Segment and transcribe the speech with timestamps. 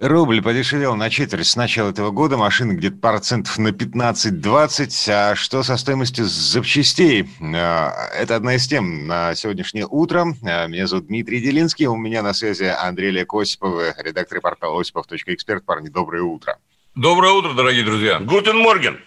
[0.00, 5.08] Рубль подешевел на четверть с начала этого года, машины где-то процентов на 15-20.
[5.10, 7.26] А что со стоимостью запчастей?
[7.40, 10.26] А, Это одна из тем на сегодняшнее утро.
[10.44, 15.64] А, Меня зовут Дмитрий Делинский, у меня на связи Андрей Олег Осипов, редактор портала осипов.эксперт.
[15.64, 16.58] Парни, доброе утро.
[16.94, 18.18] Доброе утро, дорогие друзья.
[18.20, 18.98] Guten Morgen.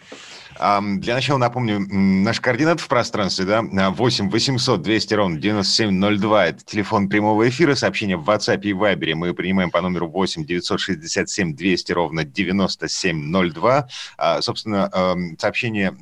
[0.60, 6.66] Для начала напомню, наш координат в пространстве, да, а, 8 800 200 ровно 9702, это
[6.66, 9.16] телефон прямого эфира, сообщение в WhatsApp и Viber.
[9.16, 13.88] Мы принимаем по номеру 8 967 200 ровно 9702.
[14.18, 14.92] А, Собственно,
[15.38, 15.96] сообщение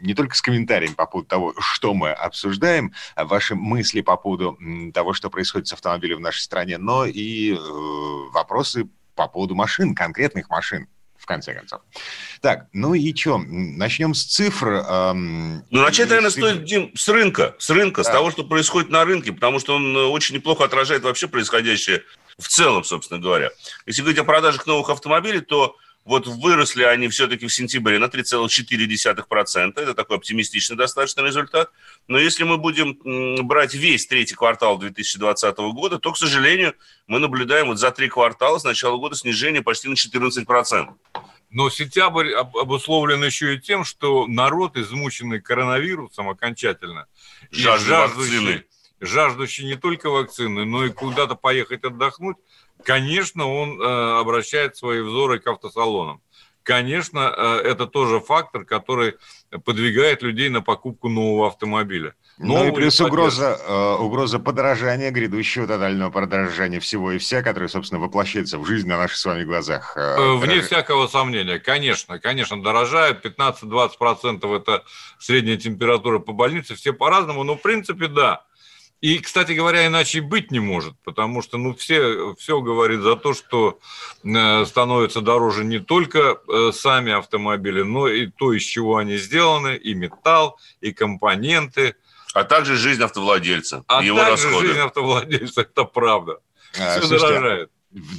[0.00, 4.58] не только с комментариями по поводу того, что мы обсуждаем, а ваши мысли по поводу
[4.92, 7.56] того, что происходит с автомобилем в нашей стране, но и э,
[8.32, 10.88] вопросы по поводу машин, конкретных машин,
[11.20, 11.82] в конце концов.
[12.40, 14.68] Так, ну и что, начнем с цифр.
[14.88, 17.54] эм, Ну, начать, наверное, действительно- стоит, Дим, с рынка.
[17.58, 18.14] С рынка, с Да.
[18.14, 22.02] того, что происходит на рынке, потому что он э, очень неплохо отражает вообще происходящее
[22.38, 23.50] в целом, собственно говоря.
[23.86, 29.80] Если говорить о продажах новых автомобилей, то вот выросли они все-таки в сентябре на 3,4%.
[29.80, 31.70] Это такой оптимистичный достаточно результат.
[32.08, 36.74] Но если мы будем брать весь третий квартал 2020 года, то, к сожалению,
[37.06, 40.88] мы наблюдаем вот за три квартала с начала года снижение почти на 14%.
[41.50, 47.06] Но сентябрь об- обусловлен еще и тем, что народ, измученный коронавирусом окончательно,
[47.50, 48.64] и Жаждой жаждущий, вакцины.
[49.00, 52.36] Жаждущий не только вакцины, но и куда-то поехать отдохнуть,
[52.84, 56.20] конечно, он э, обращает свои взоры к автосалонам.
[56.62, 59.14] Конечно, э, это тоже фактор, который
[59.64, 62.14] подвигает людей на покупку нового автомобиля.
[62.42, 68.00] Ну и плюс угроза, э, угроза подорожания, гредущего тотального подорожания всего и вся, которое, собственно,
[68.00, 69.94] воплощается в жизнь на наших с вами глазах.
[69.96, 74.84] э, Э, Вне дороже- всякого сомнения, конечно, конечно, дорожают, 15-20% это
[75.18, 78.44] средняя температура по больнице, все по-разному, но в принципе да.
[79.00, 83.16] И, кстати говоря, иначе и быть не может, потому что ну, все, все говорит за
[83.16, 83.78] то, что
[84.22, 89.76] э, становятся дороже не только э, сами автомобили, но и то, из чего они сделаны,
[89.76, 91.94] и металл, и компоненты,
[92.34, 94.66] А также жизнь автовладельца, а его также расходы.
[94.68, 96.36] жизнь автовладельца, это правда.
[96.78, 97.70] А, Все слушайте, дорожает.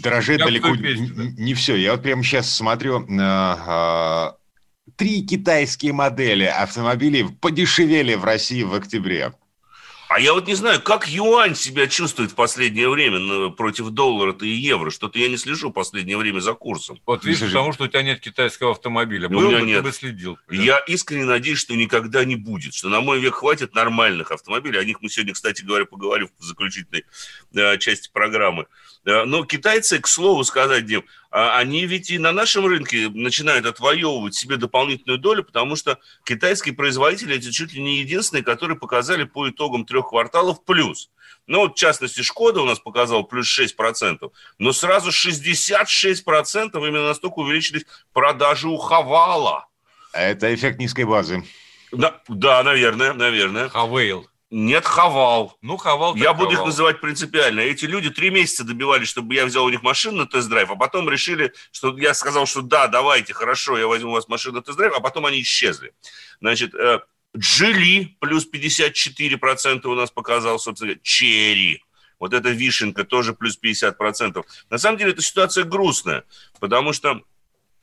[0.04, 1.76] Дорожает Как далеко в той песне, н- не все.
[1.76, 4.36] Я вот прямо сейчас смотрю на а,
[4.98, 9.34] три китайские модели автомобилей подешевели в России в октябре.
[10.14, 14.46] А я вот не знаю, как юань себя чувствует в последнее время ну, против доллара-то
[14.46, 14.90] и евро.
[14.90, 17.00] Что-то я не слежу в последнее время за курсом.
[17.06, 19.30] Вот видишь, потому что у тебя нет китайского автомобиля.
[19.30, 19.84] у Был меня бы, ты нет.
[19.84, 20.38] бы следил.
[20.50, 22.74] Я искренне надеюсь, что никогда не будет.
[22.74, 24.80] Что на мой век хватит нормальных автомобилей.
[24.80, 27.06] О них мы сегодня, кстати говоря, поговорим в заключительной
[27.56, 28.66] э, части программы.
[29.04, 34.36] Но китайцы, к слову сказать, Дим, а, они ведь и на нашем рынке начинают отвоевывать
[34.36, 39.50] себе дополнительную долю, потому что китайские производители это чуть ли не единственные, которые показали по
[39.50, 41.10] итогам трех кварталов плюс.
[41.48, 47.40] Ну, вот, в частности, Шкода у нас показал плюс 6%, но сразу 66% именно настолько
[47.40, 49.68] увеличились продажи у Хавала.
[50.14, 51.44] Это эффект низкой базы.
[51.92, 53.70] Да, да, наверное, наверное.
[53.70, 54.28] Хавейл.
[54.52, 55.58] Нет, Хавал.
[55.62, 56.68] Ну, Хавал Я буду их Хавал.
[56.68, 57.62] называть принципиально.
[57.62, 61.10] Эти люди три месяца добивались, чтобы я взял у них машину на тест-драйв, а потом
[61.10, 64.94] решили, что я сказал, что да, давайте, хорошо, я возьму у вас машину на тест-драйв,
[64.94, 65.94] а потом они исчезли.
[66.42, 67.00] Значит, э,
[67.36, 71.86] Джили плюс 54% у нас показал, собственно говоря, Черри.
[72.20, 74.44] Вот эта вишенка тоже плюс 50%.
[74.70, 76.26] На самом деле эта ситуация грустная,
[76.60, 77.22] потому что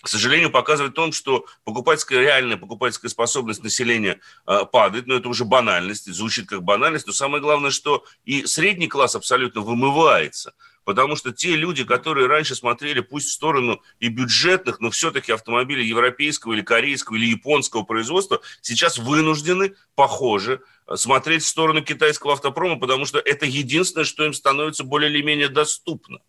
[0.09, 5.29] к сожалению, показывает о том, что покупательская, реальная покупательская способность населения э, падает, но это
[5.29, 10.55] уже банальность, звучит как банальность, но самое главное, что и средний класс абсолютно вымывается,
[10.85, 15.87] потому что те люди, которые раньше смотрели пусть в сторону и бюджетных, но все-таки автомобилей
[15.87, 22.81] европейского или корейского или японского производства, сейчас вынуждены, похоже, э, смотреть в сторону китайского автопрома,
[22.81, 26.21] потому что это единственное, что им становится более или менее доступно.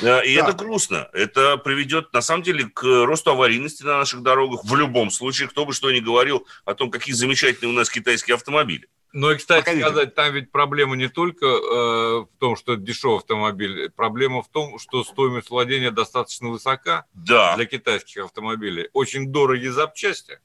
[0.00, 0.42] Э, И Да.
[0.48, 1.08] это грустно.
[1.12, 4.64] Это приведет, на самом деле, к росту аварийности на наших дорогах.
[4.64, 8.34] В любом случае, кто бы что ни говорил о том, какие замечательные у нас китайские
[8.34, 8.88] автомобили.
[9.12, 9.86] Ну и, кстати Погодите.
[9.86, 11.58] сказать, там ведь проблема не только э,
[12.24, 13.88] в том, что это дешевый автомобиль.
[13.90, 17.54] Проблема в том, что стоимость владения достаточно высока Да.
[17.56, 18.88] для китайских автомобилей.
[18.92, 20.40] Очень дорогие запчасти.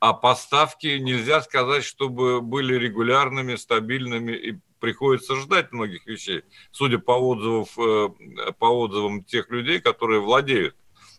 [0.00, 6.42] А поставки нельзя сказать, чтобы были регулярными, стабильными и приходится ждать многих вещей,
[6.72, 8.08] судя по, отзывов, э,
[8.58, 10.74] по отзывам тех людей, которые владеют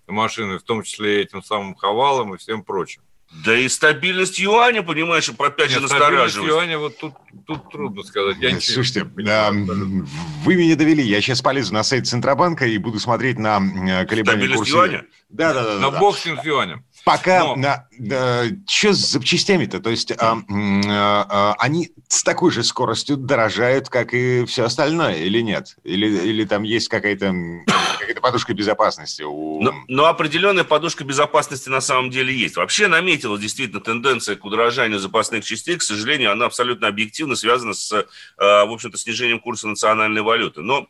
[0.08, 3.02] машиной, в том числе и этим самым Хавалом и всем прочим.
[3.46, 6.52] Да и стабильность юаня, понимаешь, опять же настораживает.
[6.52, 7.14] юаня вот тут,
[7.48, 8.36] тут трудно сказать.
[8.42, 11.02] Я Слушайте, да, вы меня довели.
[11.02, 13.60] Я сейчас полезу на сайт Центробанка и буду смотреть на
[14.06, 14.76] колебания курса.
[14.76, 15.06] юаня?
[15.30, 15.80] Да, да, да.
[15.80, 16.50] На да, боксинг да.
[16.50, 16.86] юанем.
[17.04, 17.56] Пока, Но...
[17.58, 19.80] да, что с запчастями-то?
[19.80, 25.16] То есть а, а, а, они с такой же скоростью дорожают, как и все остальное,
[25.16, 25.78] или нет?
[25.84, 27.34] Или, или там есть какая-то
[28.00, 29.24] какая подушка безопасности?
[29.24, 29.62] У...
[29.62, 32.56] Но, но определенная подушка безопасности на самом деле есть.
[32.56, 35.78] Вообще наметилась действительно тенденция к удорожанию запасных частей.
[35.78, 38.06] К сожалению, она абсолютно объективно связана с, э,
[38.38, 40.62] в общем-то, снижением курса национальной валюты.
[40.62, 40.88] Но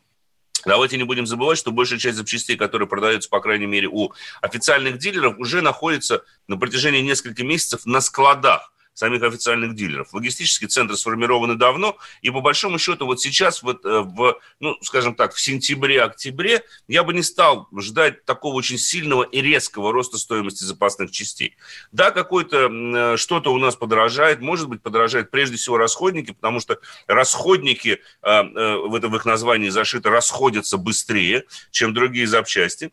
[0.65, 4.97] Давайте не будем забывать, что большая часть запчастей, которые продаются, по крайней мере, у официальных
[4.97, 10.13] дилеров, уже находится на протяжении нескольких месяцев на складах самих официальных дилеров.
[10.13, 15.15] Логистические центры сформированы давно, и по большому счету вот сейчас, вот э, в, ну, скажем
[15.15, 20.63] так, в сентябре-октябре я бы не стал ждать такого очень сильного и резкого роста стоимости
[20.63, 21.55] запасных частей.
[21.91, 26.79] Да, какое-то э, что-то у нас подорожает, может быть, подорожает прежде всего расходники, потому что
[27.07, 32.91] расходники, э, в этом в их названии зашито, расходятся быстрее, чем другие запчасти.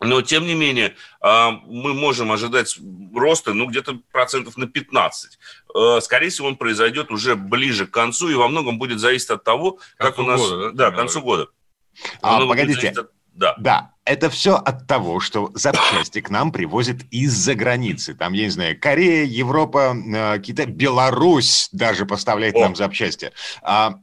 [0.00, 2.78] Но, тем не менее, а, мы можем ожидать
[3.14, 5.38] роста, ну, где-то процентов на 15.
[5.74, 9.44] Э, скорее всего, он произойдет уже ближе к концу, и во многом будет зависеть от
[9.44, 10.40] того, как у нас...
[10.40, 11.48] Года, да, да, к концу года.
[12.22, 13.10] А, погодите, от...
[13.34, 13.54] да.
[13.58, 18.14] да, это все от того, что запчасти к нам привозят из-за границы.
[18.14, 22.60] Там, я не знаю, Корея, Европа, э, Китай, Беларусь даже поставляет О.
[22.60, 23.32] нам запчасти.
[23.62, 23.96] А,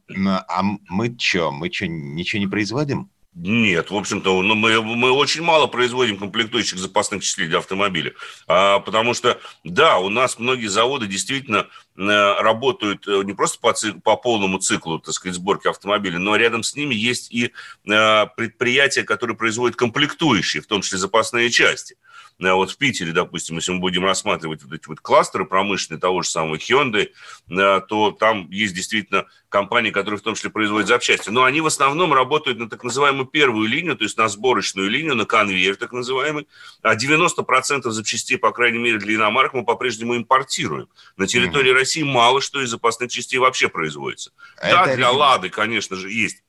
[0.48, 3.10] а мы что, мы что, ничего не производим?
[3.39, 8.13] Нет, в общем-то, ну, мы, мы очень мало производим комплектующих запасных частей для автомобиля.
[8.48, 11.68] А, потому что, да, у нас многие заводы действительно
[11.98, 16.36] Э, работают э, не просто по, цик, по полному циклу, так сказать, сборки автомобиля, но
[16.36, 17.51] рядом с ними есть и
[17.89, 21.95] э, предприятия, которые производят комплектующие, в том числе запасные части.
[22.39, 26.30] Вот в Питере, допустим, если мы будем рассматривать вот эти вот кластеры промышленные того же
[26.30, 27.10] самого Hyundai,
[27.48, 31.30] то там есть действительно компании, которые в том числе производят запчасти.
[31.30, 35.16] Но они в основном работают на так называемую первую линию, то есть на сборочную линию,
[35.16, 36.48] на конвейер так называемый.
[36.84, 40.89] А 90% запчастей, по крайней мере, для иномарок мы по-прежнему импортируем.
[41.16, 41.80] На территории mm-hmm.
[41.80, 44.31] России мало что из запасных частей вообще производится.
[44.57, 46.44] Это да, для «Лады», конечно же, есть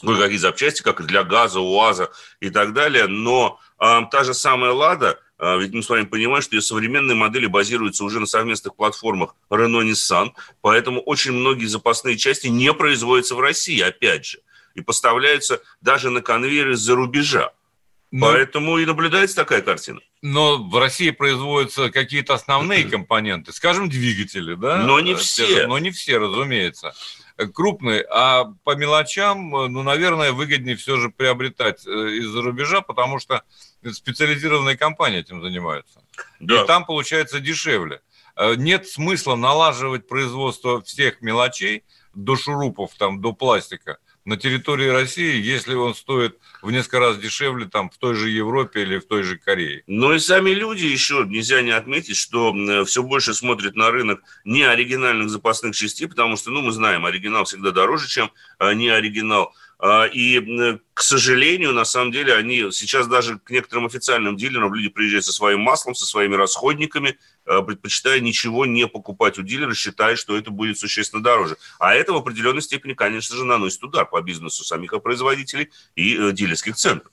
[0.00, 2.10] кое-какие запчасти, как и для газа, УАЗа
[2.40, 6.42] и так далее, но э, та же самая «Лада», э, ведь мы с вами понимаем,
[6.42, 12.46] что ее современные модели базируются уже на совместных платформах Renault-Nissan, поэтому очень многие запасные части
[12.48, 14.38] не производятся в России, опять же,
[14.74, 17.52] и поставляются даже на конвейеры из-за рубежа.
[18.10, 20.00] Но, Поэтому и наблюдается такая картина.
[20.22, 24.78] Но в России производятся какие-то основные компоненты, скажем, двигатели, да?
[24.78, 25.66] Но не все.
[25.66, 26.94] Но не все, разумеется.
[27.54, 28.04] Крупные.
[28.10, 33.42] А по мелочам, ну, наверное, выгоднее все же приобретать э, из-за рубежа, потому что
[33.90, 36.02] специализированные компании этим занимаются.
[36.40, 36.62] Да.
[36.62, 38.00] И там получается дешевле.
[38.36, 45.40] Э, нет смысла налаживать производство всех мелочей до шурупов, там, до пластика на территории России,
[45.40, 49.22] если он стоит в несколько раз дешевле там в той же Европе или в той
[49.22, 49.82] же Корее.
[49.86, 52.54] Но и сами люди еще нельзя не отметить, что
[52.84, 57.44] все больше смотрят на рынок не оригинальных запасных частей, потому что, ну, мы знаем, оригинал
[57.44, 59.54] всегда дороже, чем а, не оригинал.
[59.80, 60.40] А, и,
[60.92, 65.32] к сожалению, на самом деле, они сейчас даже к некоторым официальным дилерам люди приезжают со
[65.32, 70.50] своим маслом, со своими расходниками, а, предпочитая ничего не покупать у дилера, считая, что это
[70.50, 71.56] будет существенно дороже.
[71.78, 76.32] А это в определенной степени, конечно же, наносит удар по бизнесу самих производителей и э,
[76.32, 77.12] дилерских центров.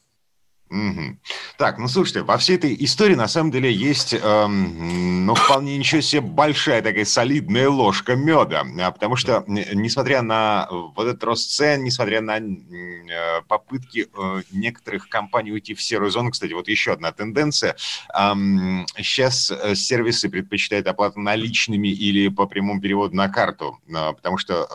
[0.72, 1.18] Угу.
[1.58, 6.02] Так, ну слушайте, во всей этой истории на самом деле есть, эм, ну, вполне ничего
[6.02, 11.84] себе большая такая солидная ложка меда, а, потому что, несмотря на вот этот рост цен,
[11.84, 17.12] несмотря на э, попытки э, некоторых компаний уйти в серую зону, кстати, вот еще одна
[17.12, 17.76] тенденция,
[18.18, 24.68] эм, сейчас сервисы предпочитают оплату наличными или по прямому переводу на карту, э, потому что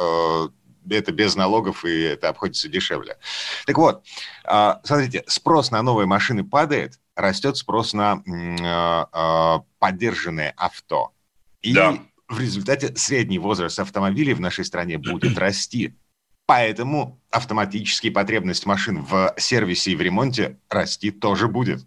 [0.53, 0.60] э,
[0.97, 3.19] это без налогов, и это обходится дешевле.
[3.67, 4.05] Так вот,
[4.45, 8.23] а, смотрите, спрос на новые машины падает, растет спрос на
[8.63, 11.13] а, а, поддержанные авто.
[11.63, 11.99] И да.
[12.29, 15.95] в результате средний возраст автомобилей в нашей стране будет расти.
[16.47, 21.87] Поэтому автоматически потребность машин в сервисе и в ремонте расти тоже будет.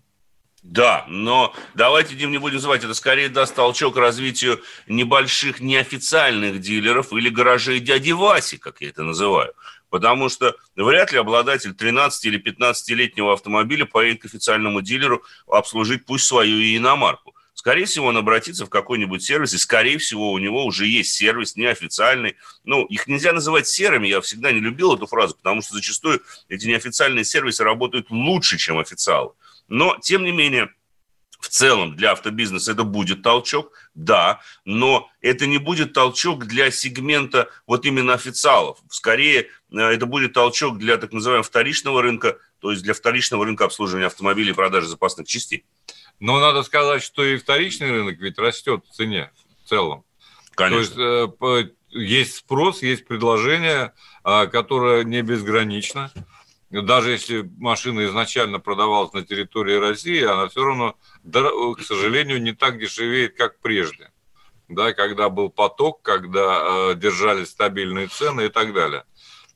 [0.64, 7.12] Да, но давайте, Дим, не будем называть, это скорее даст толчок развитию небольших неофициальных дилеров
[7.12, 9.54] или гаражей дяди Васи, как я это называю.
[9.90, 16.26] Потому что вряд ли обладатель 13 или 15-летнего автомобиля поедет к официальному дилеру обслужить пусть
[16.26, 17.36] свою иномарку.
[17.54, 21.56] Скорее всего, он обратится в какой-нибудь сервис, и, скорее всего, у него уже есть сервис
[21.58, 22.38] неофициальный.
[22.64, 26.68] Ну, их нельзя называть серыми, я всегда не любил эту фразу, потому что зачастую эти
[26.68, 29.32] неофициальные сервисы работают лучше, чем официалы.
[29.68, 30.70] Но, тем не менее,
[31.40, 37.50] в целом для автобизнеса это будет толчок, да, но это не будет толчок для сегмента
[37.68, 38.80] вот именно официалов.
[38.90, 43.66] Скорее, э, это будет толчок для так называемого вторичного рынка, то есть для вторичного рынка
[43.66, 45.66] обслуживания автомобилей и продажи запасных частей.
[46.22, 49.30] Но надо сказать, что и вторичный рынок ведь растет в цене
[49.66, 50.06] в целом.
[50.56, 50.96] Конечно.
[50.96, 53.94] То есть э, есть спрос, есть предложение,
[54.24, 56.12] а, которое не безгранично.
[56.82, 62.80] Даже если машина изначально продавалась на территории России, она все равно, к сожалению, не так
[62.80, 64.12] дешевеет, как прежде.
[64.70, 69.04] Да, когда был поток, когда э, держались стабильные цены и так далее.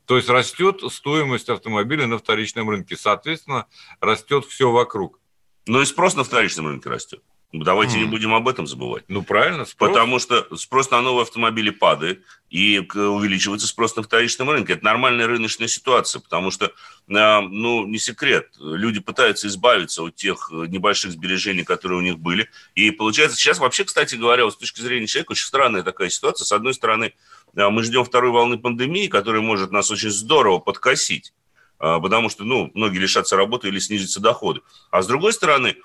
[0.05, 2.95] То есть растет стоимость автомобиля на вторичном рынке.
[2.95, 3.65] Соответственно,
[3.99, 5.19] растет все вокруг.
[5.65, 7.23] Но и спрос на вторичном рынке растет.
[7.53, 7.99] Давайте mm.
[8.01, 9.05] не будем об этом забывать.
[9.07, 9.63] Ну, правильно.
[9.63, 9.91] Спрос.
[9.91, 14.73] Потому что спрос на новые автомобили падает, и увеличивается спрос на вторичном рынке.
[14.73, 16.71] Это нормальная рыночная ситуация, потому что,
[17.13, 22.49] а, ну, не секрет, люди пытаются избавиться от тех небольших сбережений, которые у них были.
[22.75, 26.45] И получается, сейчас вообще, кстати говоря, вот с точки зрения человека, очень странная такая ситуация.
[26.45, 27.13] С одной стороны,
[27.55, 31.33] а, мы ждем второй волны пандемии, которая может нас очень здорово подкосить,
[31.79, 34.61] а, потому что, ну, многие лишатся работы или снизятся доходы.
[34.89, 35.75] А с другой стороны,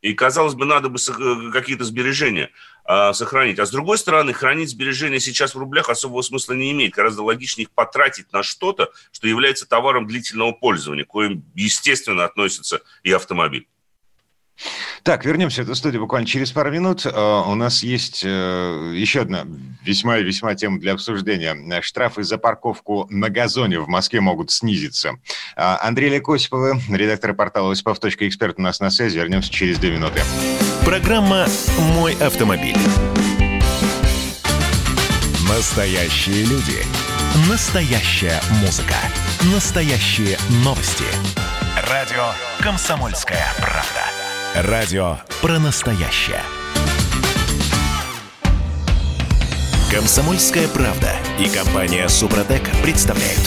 [0.00, 2.50] и, казалось бы, надо бы э, какие-то сбережения
[2.88, 3.58] э, сохранить.
[3.58, 6.92] А с другой стороны, хранить сбережения сейчас в рублях особого смысла не имеет.
[6.92, 13.12] Гораздо логичнее их потратить на что-то, что является товаром длительного пользования, коим, естественно, относится и
[13.12, 13.66] автомобиль.
[15.02, 17.06] Так, вернемся в эту студию буквально через пару минут.
[17.06, 19.46] Э, у нас есть э, еще одна
[19.84, 21.80] весьма и весьма тема для обсуждения.
[21.80, 25.18] Штрафы за парковку на газоне в Москве могут снизиться.
[25.56, 29.18] Э, Андрей Лекосиповы, редактор портала осипов.эксперт у нас на связи.
[29.18, 30.20] Вернемся через две минуты.
[30.84, 31.46] Программа
[31.94, 32.76] «Мой автомобиль».
[35.48, 36.82] Настоящие люди.
[37.48, 38.96] Настоящая музыка.
[39.54, 41.04] Настоящие новости.
[41.90, 44.17] Радио «Комсомольская правда».
[44.54, 46.40] Радио про настоящее.
[49.92, 53.42] Комсомольская правда и компания Супротек представляют.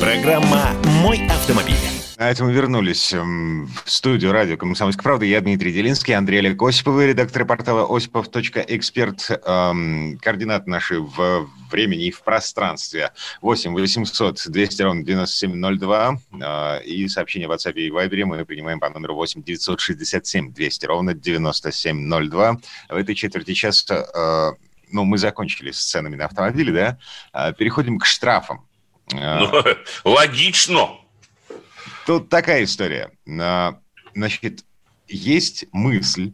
[0.00, 0.70] Программа
[1.02, 1.95] «Мой автомобиль».
[2.18, 5.26] На этом мы вернулись эм, в студию радио «Комсомольская правда».
[5.26, 9.30] Я Дмитрий Делинский, Андрей Олег Осиповый, редактор портала осипов.эксперт.
[9.44, 13.12] Эм, координаты наши в времени и в пространстве.
[13.42, 16.18] 8 800 200 ровно 9702.
[16.40, 21.12] Э, и сообщение в WhatsApp и Viber мы принимаем по номеру 8 967 200 ровно
[21.12, 22.56] 9702.
[22.88, 24.52] В этой четверти часа э,
[24.90, 26.98] ну, мы закончили с ценами на автомобили, да?
[27.34, 28.66] Э, переходим к штрафам.
[29.12, 29.50] Ну,
[30.04, 31.05] логично.
[32.06, 33.10] Тут такая история.
[33.28, 33.80] А,
[34.14, 34.64] значит,
[35.08, 36.32] есть мысль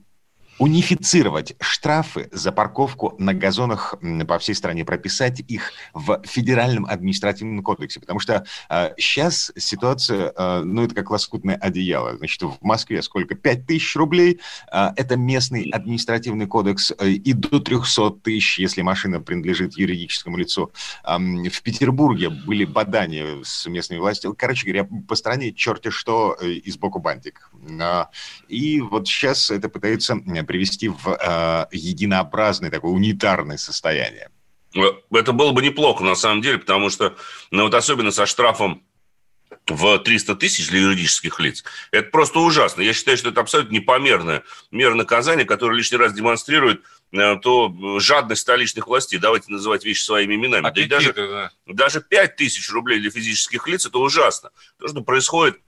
[0.59, 3.95] унифицировать штрафы за парковку на газонах
[4.29, 10.33] по всей стране, прописать их в федеральном административном кодексе, потому что э, а, сейчас ситуация,
[10.37, 12.17] э, ну, это как лоскутное одеяло.
[12.17, 13.35] Значит, в Москве сколько?
[13.35, 14.41] 5 тысяч рублей,
[14.73, 20.73] э, это местный административный кодекс, э, и до 300 тысяч, если машина принадлежит юридическому лицу.
[21.05, 24.35] Э, в Петербурге были бадания с местными властями.
[24.37, 27.51] Короче говоря, по стране черти что э, и сбоку бантик.
[27.69, 28.05] Э,
[28.49, 30.15] и вот сейчас это пытается
[30.45, 34.31] привести в э, единообразное, такое унитарное состояние.
[35.13, 37.17] Это было бы неплохо, на самом деле, потому что,
[37.51, 38.83] ну, вот особенно со штрафом
[39.67, 41.65] в 300 тысяч для юридических лиц.
[41.91, 42.83] Это просто ужасно.
[42.83, 46.83] Я считаю, что это абсолютно непомерная мера наказания, которая лишний раз демонстрирует
[47.13, 49.19] э, то жадность столичных властей.
[49.19, 50.67] Давайте называть вещи своими именами.
[50.67, 51.51] Аппетиты, да и даже, да.
[51.67, 54.51] даже 5 тысяч рублей для физических лиц– это ужасно.
[54.79, 55.61] То, что происходит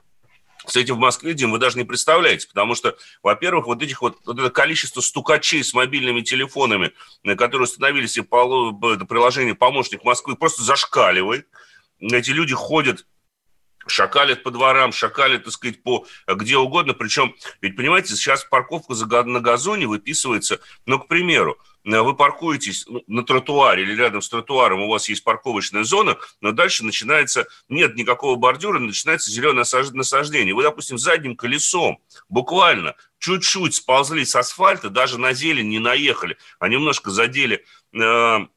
[0.75, 4.39] этим в Москве, Дим, вы даже не представляете, потому что, во-первых, вот этих вот, вот
[4.39, 6.91] это количество стукачей с мобильными телефонами,
[7.23, 11.47] которые установили себе это приложение «Помощник Москвы», просто зашкаливает.
[11.99, 13.05] Эти люди ходят
[13.87, 16.93] шакалят по дворам, шакалят, так сказать, по где угодно.
[16.93, 23.03] Причем, ведь, понимаете, сейчас парковка на газоне выписывается, ну, к примеру, Э, вы паркуетесь ну,
[23.07, 27.95] на тротуаре или рядом с тротуаром, у вас есть парковочная зона, но дальше начинается, нет
[27.95, 30.55] никакого бордюра, начинается зеленое насаждение.
[30.55, 36.67] Вы, допустим, задним колесом буквально чуть-чуть сползли с асфальта, даже на зелень не наехали, а
[36.67, 37.63] немножко задели
[37.93, 38.47] э,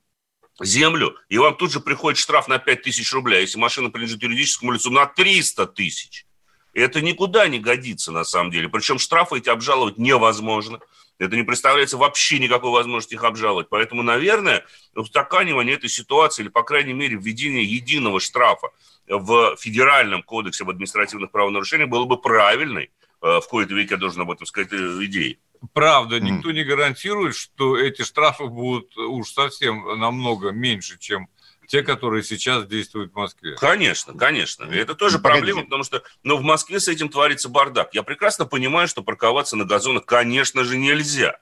[0.61, 4.73] землю, и вам тут же приходит штраф на 5 тысяч рублей, если машина принадлежит юридическому
[4.73, 6.27] лицу, на 300 тысяч.
[6.75, 8.69] Это никуда не годится на самом деле.
[8.69, 10.81] Причем штрафы эти обжаловать невозможно.
[11.19, 13.69] Это не представляется вообще никакой возможности их обжаловать.
[13.69, 18.69] Поэтому, наверное, устаканивание этой ситуации, или, по крайней мере, введение единого штрафа
[19.09, 22.91] в Федеральном кодексе об административных правонарушениях было бы правильной,
[23.23, 25.41] э, в кои-то веке я должен об этом сказать, э, идеей.
[25.73, 31.29] Правда, никто не гарантирует, что эти штрафы будут уж совсем намного меньше, чем
[31.69, 33.55] те, которые сейчас действуют в Москве.
[33.57, 34.65] Конечно, конечно.
[34.65, 35.41] И это тоже Погоди.
[35.41, 37.95] проблема, потому что ну, в Москве с этим творится бардак.
[37.95, 41.39] Я прекрасно понимаю, что парковаться на газонах, конечно же, нельзя.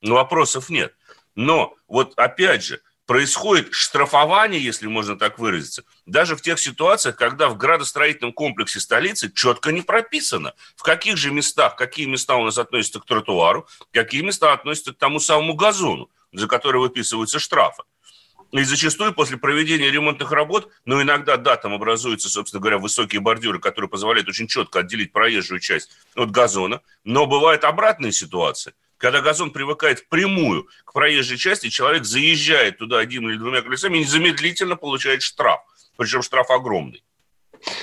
[0.00, 0.94] Но вопросов нет.
[1.34, 7.48] Но вот опять же, происходит штрафование, если можно так выразиться, даже в тех ситуациях, когда
[7.48, 12.58] в градостроительном комплексе столицы четко не прописано, в каких же местах, какие места у нас
[12.58, 17.82] относятся к тротуару, какие места относятся к тому самому газону, за который выписываются штрафы.
[18.52, 23.58] И зачастую после проведения ремонтных работ, ну, иногда, да, там образуются, собственно говоря, высокие бордюры,
[23.58, 29.50] которые позволяют очень четко отделить проезжую часть от газона, но бывает обратная ситуация– когда газон
[29.50, 35.20] привыкает впрямую к проезжей части, человек заезжает туда один или двумя колесами и незамедлительно получает
[35.20, 35.60] штраф.
[35.98, 37.04] Причем штраф огромный.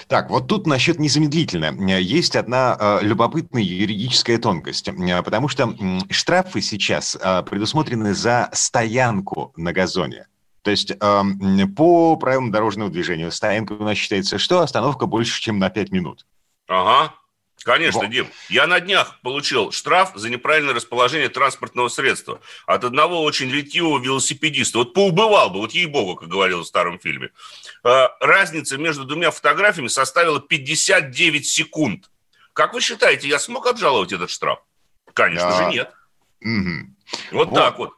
[0.08, 1.80] Так, вот тут насчет незамедлительно.
[2.00, 4.90] Есть одна э, любопытная юридическая тонкость,
[5.24, 5.75] потому что
[6.10, 10.25] штрафы сейчас э, предусмотрены за стоянку на газоне.
[10.63, 14.62] То есть э, по правилам дорожного движения стоянка у нас считается что?
[14.62, 16.25] Остановка больше, чем на 5 минут.
[16.68, 17.13] Ага.
[17.63, 18.10] Конечно, вот.
[18.10, 18.27] Дим.
[18.50, 24.80] Я на днях получил штраф за неправильное расположение транспортного средства от одного очень ретивого велосипедиста.
[24.80, 27.30] Вот поубывал бы, вот ей-богу, как говорил в старом фильме.
[27.84, 32.10] А, разница между двумя фотографиями составила 59 секунд.
[32.53, 34.60] Как вы считаете, я смог обжаловать этот штраф?
[35.13, 35.58] Конечно да.
[35.58, 35.91] же, нет.
[36.41, 36.96] Угу.
[37.32, 37.94] Вот, вот так вот.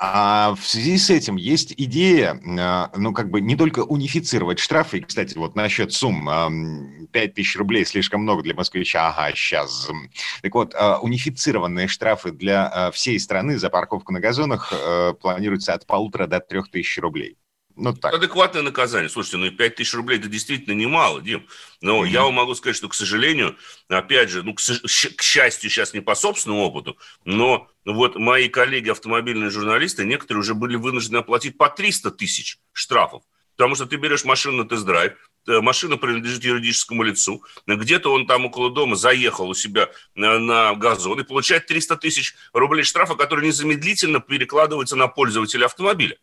[0.00, 5.00] А в связи с этим есть идея, а, ну, как бы не только унифицировать штрафы,
[5.00, 9.88] кстати, вот насчет сумм, 5 тысяч рублей слишком много для москвича, ага, сейчас.
[10.40, 14.72] Так вот, а, унифицированные штрафы для а, всей страны за парковку на газонах
[15.20, 17.36] планируются от полутора до трех тысяч рублей.
[17.78, 18.12] Ну, так.
[18.12, 19.08] Адекватное наказание.
[19.08, 21.46] Слушайте, ну 5 тысяч рублей это действительно немало, Дим.
[21.80, 22.08] Но mm-hmm.
[22.08, 23.56] я вам могу сказать, что, к сожалению,
[23.88, 28.90] опять же, ну, к, к счастью, сейчас не по собственному опыту, но вот мои коллеги,
[28.90, 33.22] автомобильные журналисты, некоторые уже были вынуждены оплатить по 300 тысяч штрафов.
[33.56, 35.12] Потому что ты берешь машину на тест-драйв,
[35.46, 40.74] э, машина принадлежит юридическому лицу, где-то он там около дома заехал у себя на, на
[40.74, 46.16] газон и получает 300 тысяч рублей штрафа, которые незамедлительно перекладываются на пользователя автомобиля.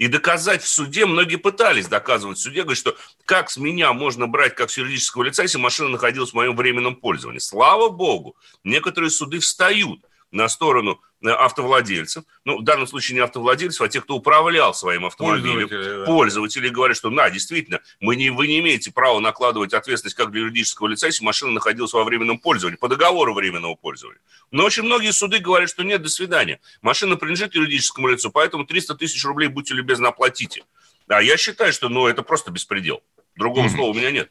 [0.00, 4.26] И доказать в суде, многие пытались доказывать в суде, говорят, что как с меня можно
[4.26, 7.38] брать как с юридического лица, если машина находилась в моем временном пользовании.
[7.38, 13.80] Слава богу, некоторые суды встают на сторону э, автовладельцев, ну, в данном случае не автовладельцев,
[13.82, 16.04] а тех, кто управлял своим автомобилем, пользователи, да.
[16.04, 20.42] пользователи говорят, что, да, действительно, мы не, вы не имеете права накладывать ответственность как для
[20.42, 24.20] юридического лица, если машина находилась во временном пользовании, по договору временного пользования.
[24.50, 26.60] Но очень многие суды говорят, что нет, до свидания.
[26.82, 30.64] Машина принадлежит юридическому лицу, поэтому 300 тысяч рублей, будьте любезны, оплатите.
[31.08, 33.02] А я считаю, что, ну, это просто беспредел.
[33.36, 33.74] Другого mm-hmm.
[33.74, 34.30] слова у меня нет.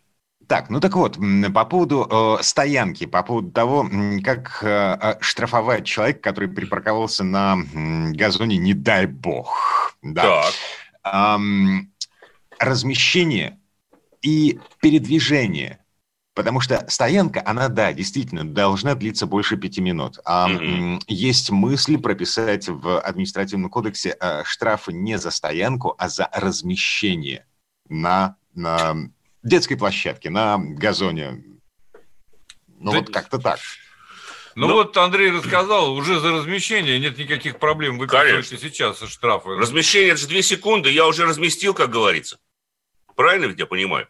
[0.49, 1.19] Так, ну так вот,
[1.53, 3.87] по поводу э, стоянки, по поводу того,
[4.23, 9.95] как э, э, штрафовать человека, который припарковался на э, газоне, не дай бог.
[10.01, 10.23] Да.
[10.23, 10.53] Так.
[11.13, 11.93] Эм,
[12.57, 13.59] размещение
[14.23, 15.85] и передвижение.
[16.33, 20.17] Потому что стоянка, она, да, действительно, должна длиться больше пяти минут.
[20.25, 21.03] А mm-hmm.
[21.09, 27.45] есть мысль прописать в административном кодексе э, штрафы не за стоянку, а за размещение
[27.87, 29.11] на, на
[29.43, 31.43] детской площадке, на газоне.
[32.79, 32.99] Ну, да...
[32.99, 33.59] вот как-то так.
[34.55, 37.97] Ну, ну вот Андрей рассказал, уже за размещение нет никаких проблем.
[37.97, 38.57] Вы Конечно.
[38.57, 39.51] сейчас штрафы.
[39.51, 42.39] Размещение это же две секунды, я уже разместил, как говорится.
[43.15, 44.07] Правильно ведь я понимаю?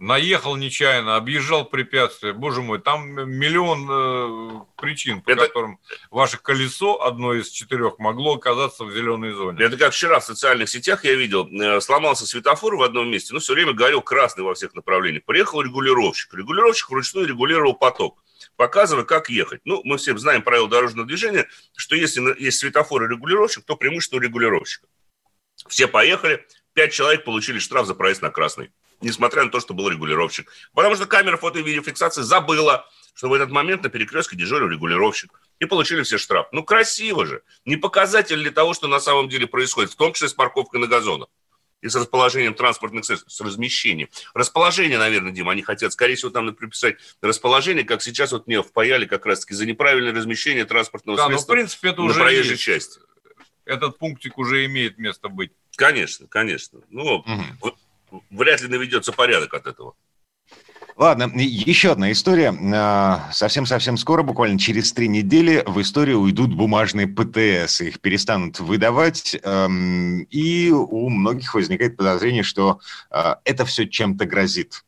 [0.00, 2.32] Наехал нечаянно, объезжал препятствие.
[2.32, 5.46] Боже мой, там миллион э, причин, по это...
[5.46, 5.78] которым
[6.10, 9.64] ваше колесо, одно из четырех, могло оказаться в зеленой зоне.
[9.64, 13.40] Это как вчера в социальных сетях я видел, э, сломался светофор в одном месте, но
[13.40, 15.24] все время горел красный во всех направлениях.
[15.24, 16.34] Приехал регулировщик.
[16.34, 18.20] Регулировщик вручную регулировал поток
[18.56, 19.62] показывая, как ехать.
[19.64, 24.20] Ну, мы все знаем правила дорожного движения, что если есть светофор и регулировщик, то преимущество
[24.20, 24.86] регулировщика.
[25.68, 28.70] Все поехали, пять человек получили штраф за проезд на красный
[29.04, 30.50] несмотря на то, что был регулировщик.
[30.72, 35.40] Потому что камера фото и видеофиксации забыла, что в этот момент на перекрестке дежурил регулировщик.
[35.60, 36.48] И получили все штраф.
[36.50, 37.42] Ну, красиво же.
[37.64, 40.88] Не показатель для того, что на самом деле происходит, в том числе с парковкой на
[40.88, 41.28] газонах
[41.80, 44.08] и с расположением транспортных средств, с размещением.
[44.32, 49.04] Расположение, наверное, Дима, они хотят, скорее всего, там приписать расположение, как сейчас вот мне впаяли
[49.04, 52.52] как раз-таки за неправильное размещение транспортного да, средства ну, в принципе, это на уже проезжей
[52.52, 52.62] есть.
[52.62, 53.00] части.
[53.66, 55.52] Этот пунктик уже имеет место быть.
[55.76, 56.80] Конечно, конечно.
[56.88, 57.76] Ну, угу
[58.30, 59.94] вряд ли наведется порядок от этого.
[60.96, 62.54] Ладно, еще одна история.
[62.72, 67.80] А, совсем-совсем скоро, буквально через три недели, в историю уйдут бумажные ПТС.
[67.80, 72.78] Их перестанут выдавать, эм, и у многих возникает подозрение, что
[73.10, 74.84] э, это все чем-то грозит.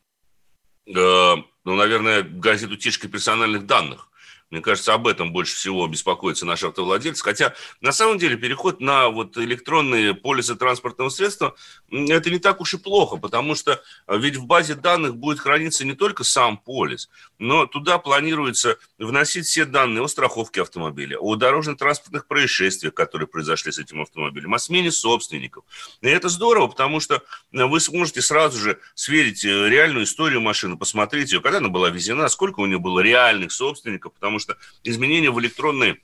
[0.86, 4.08] ну, наверное, грозит утечкой персональных данных.
[4.50, 7.22] Мне кажется, об этом больше всего беспокоятся наши автовладельцы.
[7.24, 11.56] Хотя, на самом деле, переход на вот электронные полисы транспортного средства–
[11.90, 15.84] это не так уж и плохо, потому что а, ведь в базе данных будет храниться
[15.84, 22.26] не только сам полис, но туда планируется вносить все данные о страховке автомобиля, о дорожно-транспортных
[22.26, 25.64] происшествиях, которые произошли с этим автомобилем, о смене собственников.
[26.00, 27.22] И это здорово, потому что
[27.52, 32.28] вы сможете сразу же сверить э, реальную историю машины, посмотреть ее, когда она была везена,
[32.28, 35.98] сколько у нее было реальных собственников, потому что изменения в электронные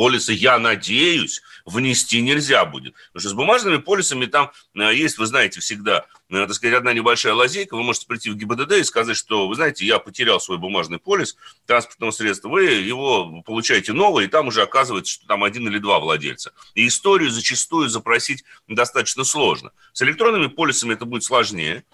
[0.00, 2.94] полисы, я надеюсь, внести нельзя будет.
[3.12, 6.94] Потому что с бумажными полисами там э, есть, вы знаете, всегда, э, так сказать, одна
[6.94, 7.76] небольшая лазейка.
[7.76, 11.36] Вы можете прийти в ГИБДД и сказать, что, вы знаете, я потерял свой бумажный полис
[11.66, 12.48] транспортного средства.
[12.48, 16.54] Вы его получаете новый, и там уже оказывается, что там один или два владельца.
[16.74, 19.70] И историю зачастую запросить достаточно сложно.
[19.92, 21.84] С электронными полисами это будет сложнее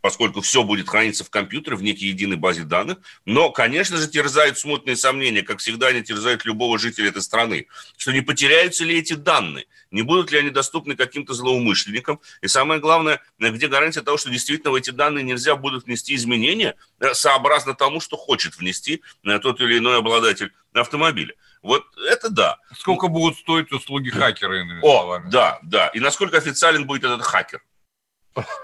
[0.00, 2.98] поскольку все будет храниться в компьютере, в некой единой базе данных.
[3.24, 8.12] Но, конечно же, терзают смутные сомнения, как всегда они терзают любого жителя этой страны, что
[8.12, 12.20] не потеряются ли эти данные, не будут ли они доступны каким-то злоумышленникам.
[12.40, 16.76] И самое главное, где гарантия того, что действительно в эти данные нельзя будут внести изменения
[17.00, 21.34] э, сообразно тому, что хочет внести э, тот или иной обладатель автомобиля.
[21.62, 22.58] Вот это да.
[22.74, 25.30] Сколько будут стоить услуги хакера, иными О, словами?
[25.30, 25.88] Да, да.
[25.88, 27.62] И насколько официален будет этот хакер.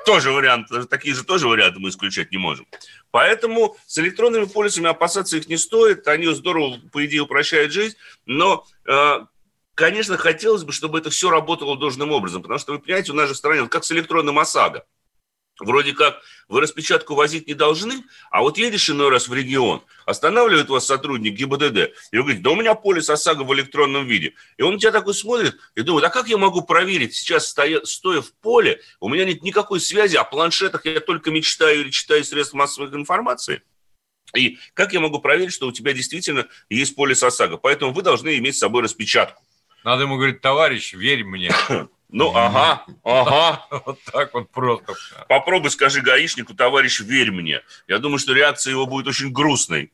[0.04, 2.66] Тоже вариант, такие же тоже варианты мы исключать не можем.
[3.10, 6.06] Поэтому с электронными полисами опасаться их не стоит.
[6.08, 7.96] Они здорово, по идее, упрощают жизнь.
[8.26, 9.20] Но, э,
[9.74, 12.42] конечно, хотелось бы, чтобы это все работало должным образом.
[12.42, 14.84] Потому что, вы понимаете, у нас же в стране, как с электронным ОСАГО
[15.60, 20.68] вроде как вы распечатку возить не должны, а вот едешь иной раз в регион, останавливает
[20.68, 24.34] вас сотрудник ГИБДД, и вы говорите, да у меня полис ОСАГО в электронном виде.
[24.56, 28.20] И он тебя такой смотрит и думает, а как я могу проверить, сейчас стоя, стоя
[28.20, 32.54] в поле, у меня нет никакой связи, о планшетах я только мечтаю или читаю средств
[32.54, 33.62] массовой информации.
[34.34, 37.58] И как я могу проверить, что у тебя действительно есть полис ОСАГО?
[37.58, 39.42] Поэтому вы должны иметь с собой распечатку.
[39.84, 41.52] Надо ему говорить, товарищ, верь мне.
[42.16, 43.66] Ну, ага, ага.
[43.84, 44.94] Вот так вот просто.
[45.28, 47.60] Попробуй скажи гаишнику, товарищ, верь мне.
[47.86, 49.92] Я думаю, что реакция его будет очень грустной,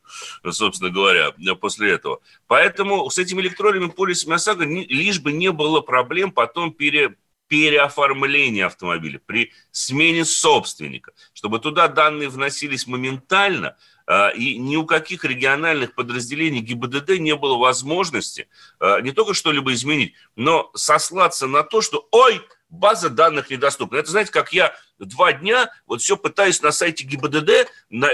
[0.49, 2.21] собственно говоря, после этого.
[2.47, 7.17] Поэтому с этими электронными полисами ОСАГО лишь бы не было проблем потом пере,
[7.49, 13.75] переоформления автомобиля, при смене собственника, чтобы туда данные вносились моментально–
[14.35, 18.47] и ни у каких региональных подразделений ГИБДД не было возможности
[18.79, 22.41] а, не только что-либо изменить, но сослаться на то, что «Ой,
[22.73, 23.97] база данных недоступна».
[23.97, 27.69] Это, знаете, как я два дня вот все пытаюсь на сайте ГИБДД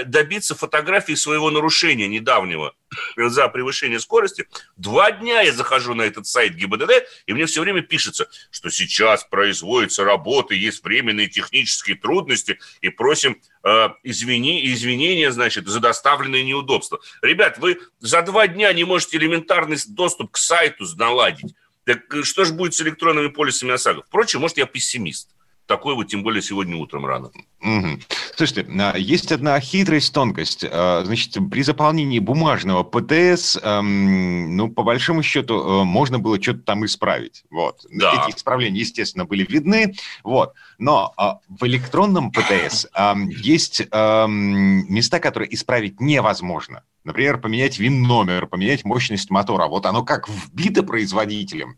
[0.06, 2.74] добиться фотографии своего нарушения недавнего
[3.16, 4.46] за превышение скорости.
[4.76, 6.90] Два дня я захожу на этот сайт ГИБДД,
[7.26, 13.40] и мне все время пишется, что сейчас производится работа, есть временные технические трудности, и просим
[13.62, 17.00] э, извини, извинения, значит, за доставленные неудобства.
[17.22, 21.54] Ребят, вы за два дня не можете элементарный доступ к сайту наладить.
[21.84, 24.02] Так что же будет с электронными полисами ОСАГО?
[24.06, 25.30] Впрочем, может, я пессимист
[25.70, 27.30] такой вот, тем более сегодня утром рано.
[27.60, 28.00] Угу.
[28.34, 30.64] Слушайте, а, есть одна хитрость, тонкость.
[30.68, 36.62] А, значит, при заполнении бумажного ПТС, эм, ну, по большому счету, э, можно было что-то
[36.62, 37.44] там исправить.
[37.50, 37.86] Вот.
[37.88, 38.26] Да.
[38.26, 39.94] Эти исправления, естественно, были видны.
[40.24, 40.54] Вот.
[40.78, 42.86] Но а, в электронном птс
[43.28, 46.82] есть места, которые исправить невозможно.
[47.04, 49.66] Например, поменять ВИН-номер, поменять мощность мотора.
[49.66, 51.76] Вот оно как вбито производителем,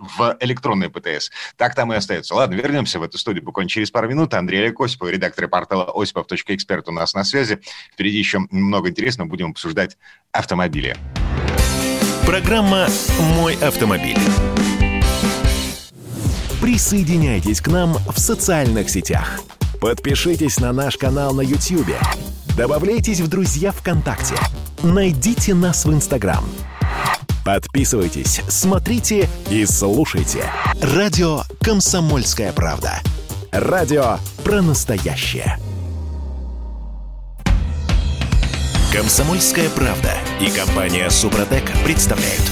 [0.00, 1.30] в электронный ПТС.
[1.56, 2.34] Так там и остается.
[2.34, 4.34] Ладно, вернемся в эту студию буквально через пару минут.
[4.34, 7.60] Андрей Олег Осипов, редактор портала осипов.эксперт у нас на связи.
[7.92, 9.28] Впереди еще много интересного.
[9.28, 9.98] Будем обсуждать
[10.32, 10.96] автомобили.
[12.26, 12.86] Программа
[13.36, 14.18] «Мой автомобиль».
[16.60, 19.40] Присоединяйтесь к нам в социальных сетях.
[19.80, 21.96] Подпишитесь на наш канал на YouTube.
[22.60, 24.34] Добавляйтесь в друзья ВКонтакте.
[24.82, 26.44] Найдите нас в Инстаграм–
[27.44, 30.44] Подписывайтесь, смотрите и слушайте.
[30.82, 33.00] Радио «Комсомольская правда».
[33.50, 35.56] Радио про настоящее.
[38.92, 42.44] «Комсомольская правда» и компания «Супротек» представляют.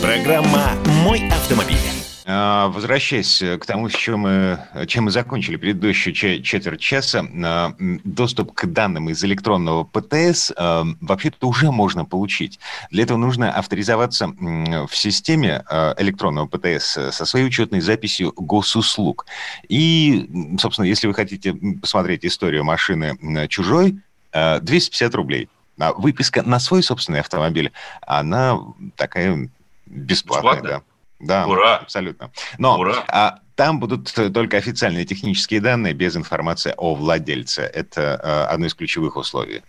[0.00, 0.70] Программа
[1.02, 1.97] «Мой автомобиль».
[2.30, 8.52] А, возвращаясь к тому, с чем мы, чем мы закончили предыдущую четверть часа, а, доступ
[8.52, 12.60] к данным из электронного ПТС а, вообще-то уже можно получить.
[12.90, 15.64] Для этого нужно авторизоваться в системе
[15.96, 19.24] электронного ПТС со своей учетной записью госуслуг.
[19.66, 20.28] И,
[20.60, 23.96] собственно, если вы хотите посмотреть историю машины чужой,
[24.32, 25.48] 250 рублей.
[25.78, 28.58] Выписка на свой собственный автомобиль, она
[28.96, 29.48] такая
[29.86, 30.68] бесплатная, Бесплатно?
[30.68, 30.82] да.
[31.20, 31.76] Да, Ура!
[31.76, 32.30] абсолютно.
[32.58, 33.04] Но Ура!
[33.08, 37.62] А, там будут только официальные технические данные без информации о владельце.
[37.62, 39.62] Это а, одно из ключевых условий.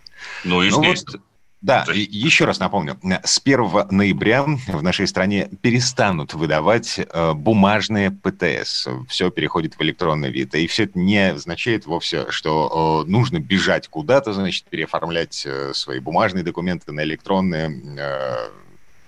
[0.44, 1.18] Ну, естественно.
[1.18, 1.22] Ну, вот,
[1.60, 8.12] Да, и еще раз напомню, с 1 ноября в нашей стране перестанут выдавать э, бумажные
[8.12, 8.86] ПТС.
[9.08, 10.54] Все переходит в электронный вид.
[10.54, 15.98] И все это не означает вовсе, что э, нужно бежать куда-то, значит, переоформлять э, свои
[15.98, 18.48] бумажные документы на электронные.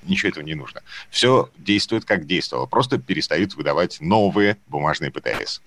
[0.02, 0.82] Ничего этого не нужно.
[1.10, 2.66] Все действует как действовало.
[2.66, 5.60] Просто перестают выдавать новые бумажные ПТС.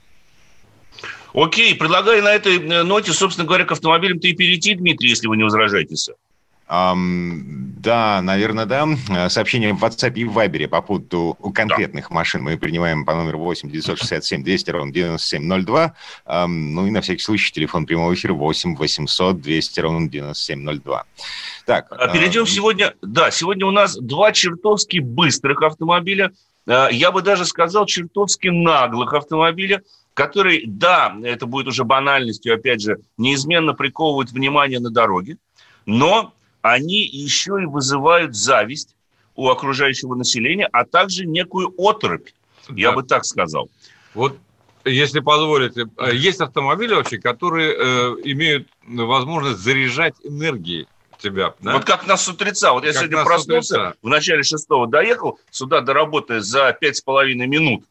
[1.34, 5.36] Окей, предлагаю на этой э, ноте, собственно говоря, к автомобилям-то и перейти, Дмитрий, если вы
[5.36, 5.96] не возражаете.
[6.68, 7.44] Um,
[7.78, 9.30] да, наверное, да.
[9.30, 12.16] Сообщение в WhatsApp и в Viber по поводу конкретных да.
[12.16, 15.94] машин мы принимаем по номеру 8 967 200 ровно 9702.
[16.26, 21.06] Um, ну и на всякий случай телефон прямого эфира 8 800 200 ровно 9702.
[21.68, 22.94] Так, а Перейдем uh, сегодня...
[23.02, 26.32] Да, сегодня у нас два чертовски быстрых автомобиля.
[26.68, 32.82] А, я бы даже сказал, чертовски наглых автомобиля, которые, да, это будет уже банальностью, опять
[32.82, 35.38] же, неизменно приковывают внимание на дороге,
[35.86, 36.34] но
[36.74, 38.96] они еще и вызывают зависть
[39.36, 42.30] у окружающего населения, а также некую оторопь,
[42.68, 42.76] да.
[42.76, 43.70] я бы так сказал.
[44.16, 44.38] Вот
[44.84, 50.88] если позволите, э, есть автомобили вообще, которые э, имеют возможность заряжать энергией
[51.20, 51.54] тебя.
[51.60, 51.74] Да?
[51.74, 52.74] Вот как нас с утреца.
[52.74, 53.98] Вот я как сегодня проснулся, утреца.
[54.02, 57.84] в начале шестого доехал сюда до работы за пять с половиной минут.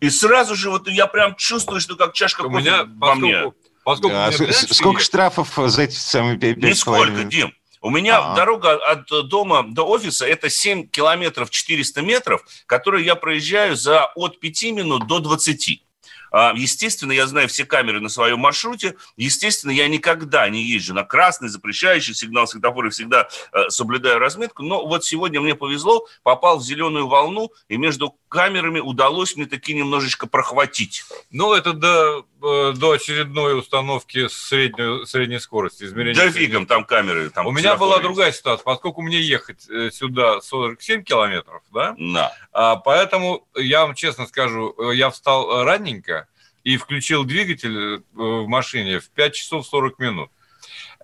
[0.00, 3.52] И сразу же вот я прям чувствую, что как чашка у меня, во поскольку, мне.
[3.84, 7.52] Поскольку да, сколько штрафов за эти самые пять Нисколько, Дим.
[7.86, 8.34] У меня А-а.
[8.34, 14.40] дорога от дома до офиса это 7 километров 400 метров, которые я проезжаю за от
[14.40, 15.85] 5 минут до 20.
[16.30, 18.96] А, естественно, я знаю все камеры на своем маршруте.
[19.16, 24.62] Естественно, я никогда не езжу на красный, запрещающий сигнал светофора, всегда э, соблюдаю разметку.
[24.62, 29.74] Но вот сегодня мне повезло, попал в зеленую волну, и между камерами удалось мне таки
[29.74, 31.04] немножечко прохватить.
[31.30, 35.84] Ну, это до, э, до очередной установки средней, средней скорости.
[35.84, 37.30] Измерения да фигом, там камеры.
[37.30, 38.02] Там У меня была есть.
[38.02, 38.64] другая ситуация.
[38.64, 41.94] Поскольку мне ехать э, сюда 47 километров, да?
[41.98, 42.32] Да.
[42.52, 46.25] А, поэтому, я вам честно скажу, я встал ранненько
[46.66, 50.30] и включил двигатель в машине в 5 часов 40 минут.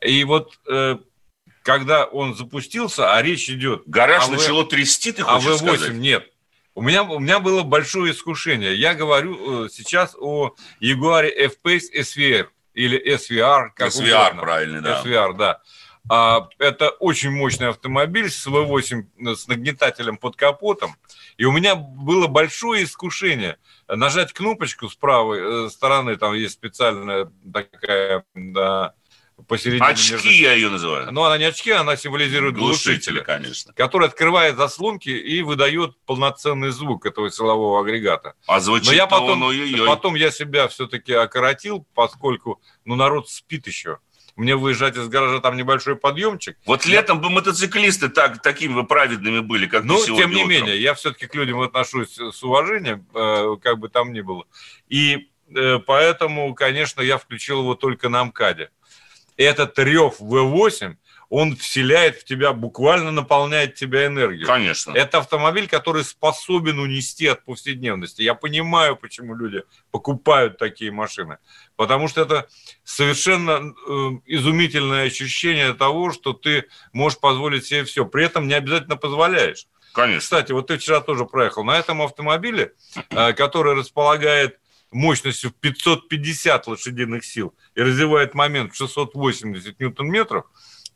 [0.01, 0.59] И вот
[1.63, 3.83] когда он запустился, а речь идет...
[3.87, 5.93] Гараж а начало трясти, ты хочешь а V8 сказать?
[5.93, 6.29] нет.
[6.75, 8.75] У меня, у меня было большое искушение.
[8.75, 14.43] Я говорю э, сейчас о Jaguar F-Pace SVR или SVR, как SVR, угодно.
[14.43, 15.03] правильно, да.
[15.05, 15.61] SVR, да.
[16.15, 20.95] А, это очень мощный автомобиль с V8 э, с нагнетателем под капотом.
[21.39, 23.57] И у меня было большое искушение
[23.89, 28.93] нажать кнопочку с правой э, стороны, там есть специальная такая да,
[29.49, 29.87] посередине.
[29.87, 30.29] Очки между...
[30.29, 31.11] я ее называю.
[31.13, 33.73] Но она не очки, она символизирует глушитель, конечно.
[33.73, 38.35] Который открывает заслонки и выдает полноценный звук этого силового агрегата.
[38.47, 39.51] А звучит Но я потом,
[39.87, 43.97] потом я себя все-таки окоротил, поскольку ну, народ спит еще.
[44.37, 46.57] Мне выезжать из гаража, там небольшой подъемчик.
[46.65, 46.93] Вот я...
[46.93, 50.49] летом бы мотоциклисты так, такими бы праведными были, как Ну, тем не утром.
[50.49, 54.45] менее, я все-таки к людям отношусь с уважением, э, как бы там ни было.
[54.89, 58.71] И э, поэтому, конечно, я включил его только на МКАДе
[59.37, 60.97] этот рев V8,
[61.33, 64.45] он вселяет в тебя, буквально наполняет тебя энергией.
[64.45, 64.93] Конечно.
[64.93, 68.21] Это автомобиль, который способен унести от повседневности.
[68.21, 71.39] Я понимаю, почему люди покупают такие машины.
[71.75, 72.51] Потому что это
[72.85, 73.93] совершенно э,
[74.27, 78.05] изумительное ощущение того, что ты можешь позволить себе все.
[78.05, 79.67] При этом не обязательно позволяешь.
[79.95, 80.21] Конечно.
[80.21, 82.75] Кстати, вот ты вчера тоже проехал на этом автомобиле,
[83.09, 84.59] э, который располагает
[84.91, 90.45] мощностью в 550 лошадиных сил и развивает момент в 680 ньютон-метров,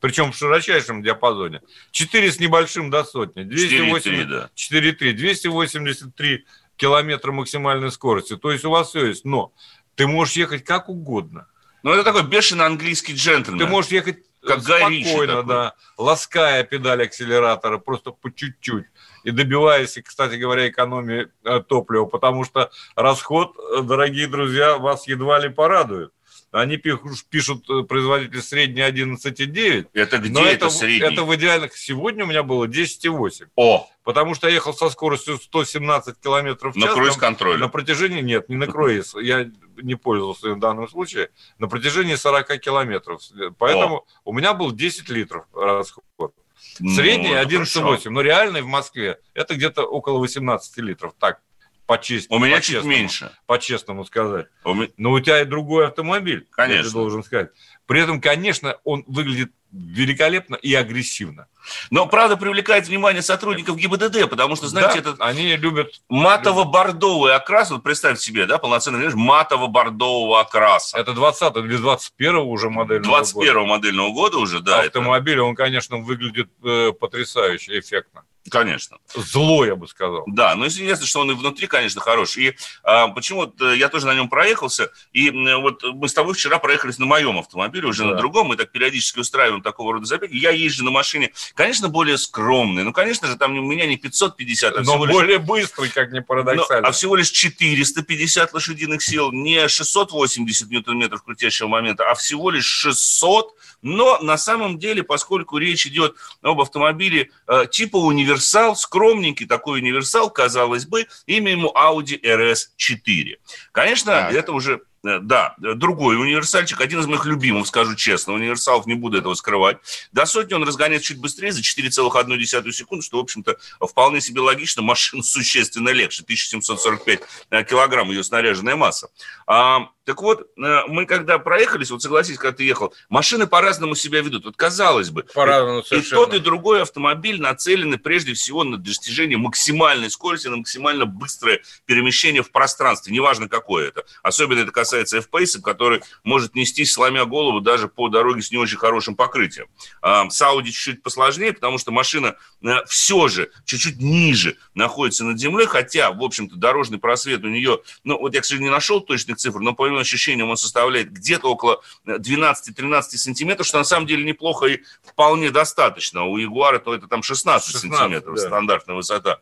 [0.00, 1.62] причем в широчайшем диапазоне.
[1.90, 3.44] 4 с небольшим до сотни.
[3.44, 4.50] 4,3, да.
[4.54, 5.12] 4,3.
[5.12, 8.37] 283 километра максимальной скорости.
[8.37, 9.24] То есть у вас все есть.
[9.24, 9.52] Но
[9.94, 11.48] ты можешь ехать как угодно.
[11.82, 13.59] Ну, это такой бешеный английский джентльмен.
[13.59, 18.87] Ты можешь ехать как спокойно, да, лаская педаль акселератора просто по чуть-чуть
[19.24, 25.40] и добиваясь, кстати говоря, экономии э, топлива, потому что расход, э, дорогие друзья, вас едва
[25.40, 26.12] ли порадует.
[26.57, 29.88] Они пишут, э, производитель средний 11,9.
[29.92, 31.07] Это где это, это средний?
[31.07, 31.77] Это в идеальных.
[31.77, 33.49] Сегодня у меня было 10,8.
[33.57, 33.87] О!
[34.05, 36.88] Потому что я ехал со скоростью 117 километров в час.
[36.88, 37.59] На круиз-контроле?
[37.59, 38.23] На протяжении...
[38.23, 39.14] Нет, не на круиз.
[39.21, 41.29] Я не пользовался в данном случае.
[41.59, 43.21] На протяжении 40 километров.
[43.59, 44.05] Поэтому О.
[44.25, 46.35] у меня был 10 литров расход.
[46.79, 51.12] Средний ну, 11,8, но реальный в Москве это где-то около 18 литров.
[51.19, 51.40] Так,
[51.87, 52.42] по честному.
[52.42, 53.31] У меня чуть меньше.
[53.46, 54.46] По-честному сказать.
[54.64, 54.88] У меня...
[54.96, 56.46] Но у тебя и другой автомобиль.
[56.51, 56.87] Конечно.
[56.87, 57.51] Я должен сказать.
[57.87, 61.49] При этом, конечно, он выглядит великолепно и агрессивно.
[61.90, 67.70] Но, правда, привлекает внимание сотрудников ГИБДД, потому что, знаете, да, этот они любят матово-бордовый окрас,
[67.70, 70.96] вот представьте себе, да, полноценный матово-бордового окраса.
[70.96, 73.66] Это 20 или 21 уже модельного 21 года.
[73.66, 74.81] модельного года уже, да.
[74.81, 75.42] Автомобиль, это...
[75.42, 78.22] он, конечно, выглядит э, потрясающе, эффектно.
[78.51, 78.99] Конечно.
[79.14, 80.25] Зло, я бы сказал.
[80.27, 82.44] Да, но известно, что он и внутри, конечно, хороший.
[82.44, 86.59] И а, почему э, я тоже на нем проехался, и вот мы с тобой вчера
[86.59, 88.11] проехались на моем автомобиле, уже да.
[88.11, 90.37] на другом, мы так периодически устраиваем такого рода забеги.
[90.37, 94.77] Я езжу на машине, конечно, более скромный, ну, конечно же, там у меня не 550,
[94.77, 95.47] а Но более лишь...
[95.47, 96.83] быстрый, как ни парадоксально.
[96.83, 102.67] Но, а всего лишь 450 лошадиных сил, не 680 ньютон-метров крутящего момента, а всего лишь
[102.67, 109.81] 600, но на самом деле, поскольку речь идет об автомобиле э, типа универсал, скромненький такой
[109.81, 113.37] универсал, казалось бы, имя ему Audi RS4.
[113.73, 114.33] Конечно, так.
[114.33, 119.35] это уже да, другой универсальчик, один из моих любимых, скажу честно, универсалов, не буду этого
[119.35, 119.78] скрывать.
[120.12, 124.82] До сотни он разгоняется чуть быстрее, за 4,1 секунды, что, в общем-то, вполне себе логично,
[124.82, 129.09] машина существенно легче, 1745 э, килограмм ее снаряженная масса.
[129.46, 134.21] А, так вот, э, мы когда проехались, вот согласись, когда ты ехал, машины по-разному себя
[134.21, 134.45] ведут.
[134.45, 139.37] Вот казалось бы, по-разному и, и тот, и другой автомобиль нацелены прежде всего на достижение
[139.37, 144.05] максимальной скорости, на максимально быстрое перемещение в пространстве, неважно какое это.
[144.23, 148.79] Особенно это касается F-Pace, который может нестись, сломя голову, даже по дороге с не очень
[148.79, 149.66] хорошим покрытием.
[150.03, 155.40] А, с Audi чуть-чуть посложнее, потому что машина э, все же чуть-чуть ниже находится над
[155.40, 159.01] землей, хотя, в общем-то, дорожный просвет у нее, ну, вот я, к сожалению, не нашел
[159.01, 164.06] точных цифр, но по моим ощущениям он составляет где-то около 12-13 сантиметров, что на самом
[164.06, 166.24] деле неплохо и вполне достаточно.
[166.24, 168.42] У Ягуара то это там 16, 16 сантиметров да.
[168.42, 169.40] стандартная высота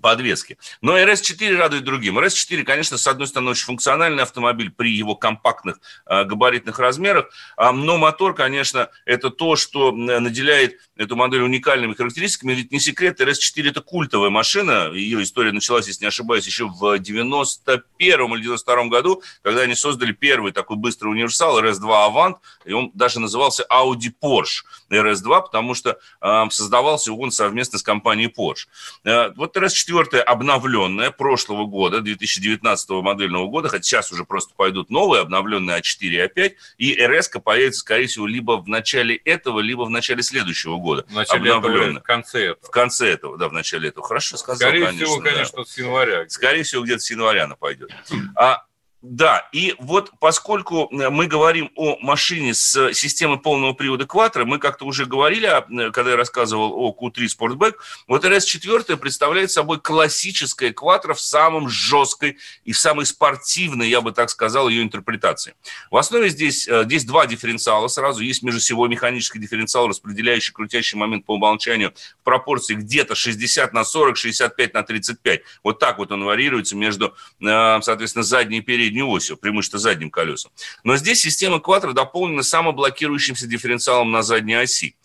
[0.00, 0.58] подвески.
[0.80, 2.18] Но RS4 радует другим.
[2.18, 7.70] RS4, конечно, с одной стороны, очень функциональный автомобиль при его компактных э, габаритных размерах, э,
[7.70, 12.52] но мотор, конечно, это то, что наделяет эту модель уникальными характеристиками.
[12.52, 14.90] Ведь не секрет, RS4 это культовая машина.
[14.92, 20.12] Ее история началась, если не ошибаюсь, еще в 91 или 92 году, когда они создали
[20.12, 25.98] первый такой быстрый универсал RS2 Avant, и он даже назывался Audi Porsche RS2, потому что
[26.20, 28.66] э, создавался он совместно с компанией Porsche.
[29.04, 35.22] Э, вот RS4 обновленная прошлого года, 2019 модельного года, хотя сейчас уже просто пойдут новые,
[35.22, 39.90] обновленные А4 и А5, и RS появится, скорее всего, либо в начале этого, либо в
[39.90, 41.04] начале следующего года.
[41.08, 42.68] В начале этого, в конце этого.
[42.68, 44.06] В конце этого, да, в начале этого.
[44.06, 45.06] Хорошо сказал, Скорее конечно.
[45.06, 45.64] всего, конечно, да.
[45.64, 46.28] с января.
[46.28, 47.90] Скорее всего, где-то с января она пойдет.
[48.36, 48.64] А
[49.02, 54.60] да, и вот поскольку э, мы говорим о машине с системой полного привода Quattro, мы
[54.60, 57.74] как-то уже говорили, э, когда я рассказывал о Q3 Sportback,
[58.06, 64.12] вот RS4 представляет собой классическое Quattro в самом жесткой и в самой спортивной, я бы
[64.12, 65.56] так сказал, ее интерпретации.
[65.90, 68.22] В основе здесь, э, здесь два дифференциала сразу.
[68.22, 74.16] Есть межосевой механический дифференциал, распределяющий крутящий момент по умолчанию в пропорции где-то 60 на 40,
[74.16, 75.40] 65 на 35.
[75.64, 80.52] Вот так вот он варьируется между, соответственно, задней и передней передней осью, преимущественно задним колесом.
[80.84, 84.96] Но здесь система Quattro дополнена самоблокирующимся дифференциалом на задней оси.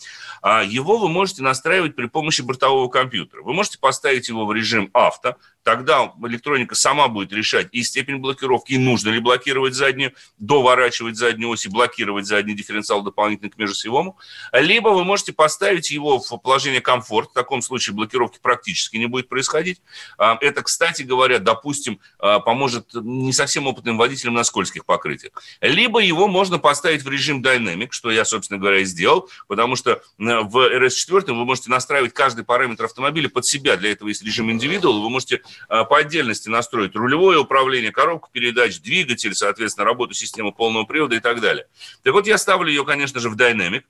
[0.42, 3.42] А его вы можете настраивать при помощи бортового компьютера.
[3.42, 8.72] Вы можете поставить его в режим авто, тогда электроника сама будет решать и степень блокировки,
[8.72, 14.18] и нужно ли блокировать заднюю, доворачивать заднюю ось и блокировать задний дифференциал дополнительно к межосевому.
[14.54, 19.28] Либо вы можете поставить его в положение комфорт, в таком случае блокировки практически не будет
[19.28, 19.82] происходить.
[20.18, 25.34] А, это, кстати говоря, допустим, а, поможет не совсем опытным водителям на скользких покрытиях.
[25.60, 30.02] Либо его можно поставить в режим Dynamic, что я, собственно говоря, и сделал, потому что
[30.18, 33.76] в RS4 вы можете настраивать каждый параметр автомобиля под себя.
[33.76, 38.80] Для этого есть режим Individual, вы можете Э, по отдельности настроить рулевое управление, коробку передач,
[38.80, 41.68] двигатель, соответственно, работу системы полного привода и так далее.
[42.04, 43.84] Так вот, я ставлю ее, конечно же, в Dynamic,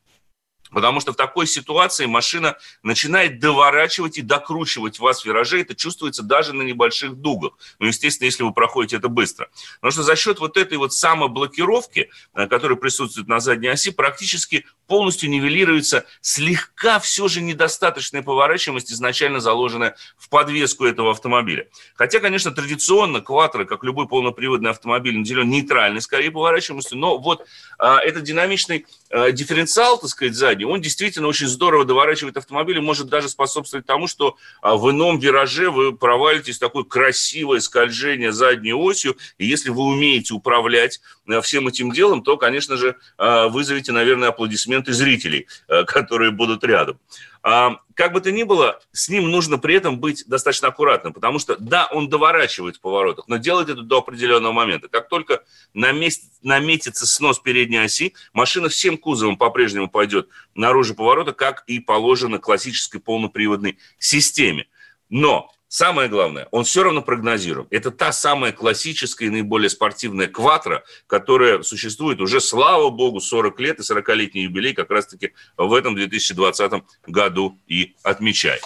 [0.71, 5.61] Потому что в такой ситуации машина начинает доворачивать и докручивать вас в вираже.
[5.61, 7.53] Это чувствуется даже на небольших дугах.
[7.79, 9.49] Ну, естественно, если вы проходите это быстро.
[9.75, 14.65] Потому что за счет вот этой вот самоблокировки, э, которая присутствует на задней оси, практически
[14.87, 21.67] полностью нивелируется слегка все же недостаточная поворачиваемость, изначально заложенная в подвеску этого автомобиля.
[21.95, 27.45] Хотя, конечно, традиционно Quattro, как любой полноприводный автомобиль, наделен нейтральной, скорее, поворачиваемостью, но вот
[27.77, 32.81] а, этот динамичный а, дифференциал, так сказать, сзади, он действительно очень здорово доворачивает автомобиль и
[32.81, 38.31] может даже способствовать тому, что а, в ином вираже вы провалитесь в такое красивое скольжение
[38.31, 43.49] задней осью, и если вы умеете управлять а, всем этим делом, то, конечно же, а,
[43.49, 46.99] вызовете, наверное, аплодисменты аплодисменты зрителей, э, которые будут рядом.
[47.43, 51.39] А, как бы то ни было, с ним нужно при этом быть достаточно аккуратным, потому
[51.39, 54.87] что, да, он доворачивает в поворотах, но делает это до определенного момента.
[54.89, 55.43] Как только
[55.73, 62.99] наметится снос передней оси, машина всем кузовом по-прежнему пойдет наружу поворота, как и положено классической
[62.99, 64.65] полноприводной системе.
[65.09, 67.67] Но Самое главное, он все равно прогнозируем.
[67.71, 73.79] Это та самая классическая и наиболее спортивная кватра, которая существует уже, слава богу, 40 лет,
[73.79, 78.63] и 40-летний юбилей как раз-таки в этом 2020 году и отмечает.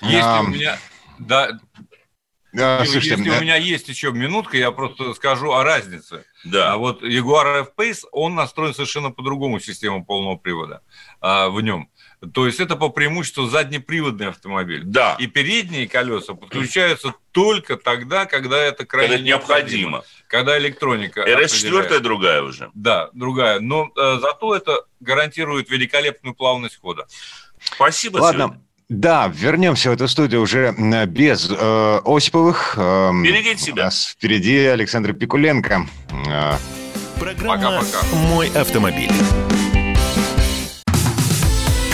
[0.00, 0.40] Если а...
[0.40, 0.78] у меня...
[1.18, 1.58] Да,
[2.52, 6.24] да, слушайте, если у меня есть еще минутка, я просто скажу о разнице.
[6.44, 6.72] Да.
[6.72, 10.82] А вот Jaguar F-Pace, он настроен совершенно по другому систему полного привода
[11.20, 11.90] а, в нем.
[12.32, 14.82] То есть это по преимуществу заднеприводный автомобиль.
[14.84, 15.16] Да.
[15.18, 19.90] И передние колеса подключаются только тогда, когда это крайне когда необходимо.
[19.90, 20.04] необходимо.
[20.26, 21.20] Когда электроника.
[21.22, 22.70] РС-4 другая уже.
[22.74, 23.60] Да, другая.
[23.60, 27.06] Но э, зато это гарантирует великолепную плавность хода.
[27.62, 28.18] Спасибо.
[28.18, 28.44] Ладно.
[28.46, 28.62] Сегодня.
[28.88, 30.74] Да, вернемся в эту студию уже
[31.06, 32.74] без э, Осиповых.
[32.78, 33.82] Э, Берегите себя.
[33.82, 35.86] У нас впереди Александр Пикуленко.
[36.26, 36.54] Э,
[37.20, 38.16] Программа Пока-пока.
[38.16, 39.10] «Мой автомобиль».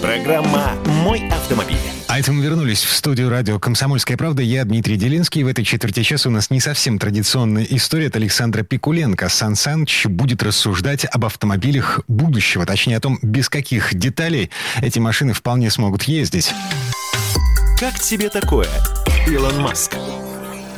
[0.00, 1.76] Программа «Мой автомобиль».
[2.08, 4.42] А это мы вернулись в студию радио «Комсомольская правда».
[4.42, 5.42] Я Дмитрий Делинский.
[5.42, 9.28] В этой четверти часа у нас не совсем традиционная история от Александра Пикуленко.
[9.28, 12.64] Сан Саныч будет рассуждать об автомобилях будущего.
[12.64, 16.52] Точнее, о том, без каких деталей эти машины вполне смогут ездить.
[17.78, 18.68] Как тебе такое,
[19.26, 19.94] Илон Маск?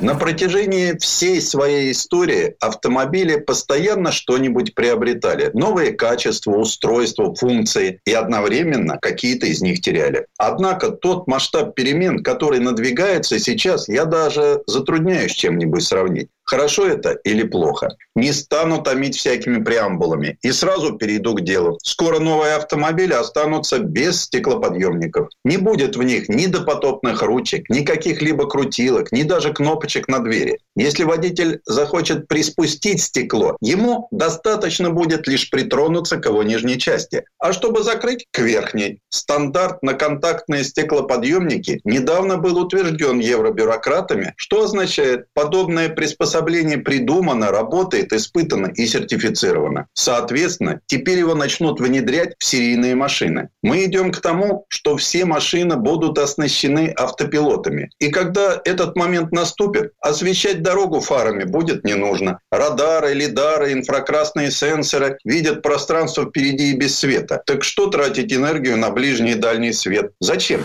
[0.03, 5.53] На протяжении всей своей истории автомобили постоянно что-нибудь приобретали.
[5.55, 8.01] Новые качества, устройства, функции.
[8.05, 10.27] И одновременно какие-то из них теряли.
[10.39, 16.31] Однако тот масштаб перемен, который надвигается сейчас, я даже затрудняюсь чем-нибудь сравнить.
[16.53, 17.97] Хорошо это или плохо?
[18.15, 20.37] Не стану томить всякими преамбулами.
[20.43, 21.79] И сразу перейду к делу.
[21.83, 25.31] Скоро новые автомобили останутся без стеклоподъемников.
[25.47, 30.59] Не будет в них ни допотопных ручек, ни каких-либо крутилок, ни даже кнопочек на двери.
[30.77, 37.25] Если водитель захочет приспустить стекло, ему достаточно будет лишь притронуться к его нижней части.
[37.39, 39.01] А чтобы закрыть– к верхней.
[39.09, 48.13] Стандарт на контактные стеклоподъемники недавно был утвержден евробюрократами, что означает подобное приспособление приспособление придумано, работает,
[48.13, 49.87] испытано и сертифицировано.
[49.95, 53.49] Соответственно, теперь его начнут внедрять в серийные машины.
[53.63, 57.91] Мы идем к тому, что все машины будут оснащены автопилотами.
[57.99, 62.39] И когда этот момент наступит, освещать дорогу фарами будет не нужно.
[62.51, 67.43] Радары, лидары, инфракрасные сенсоры видят пространство впереди и без света.
[67.47, 70.13] Так что тратить энергию на ближний и дальний свет?
[70.21, 70.63] Зачем?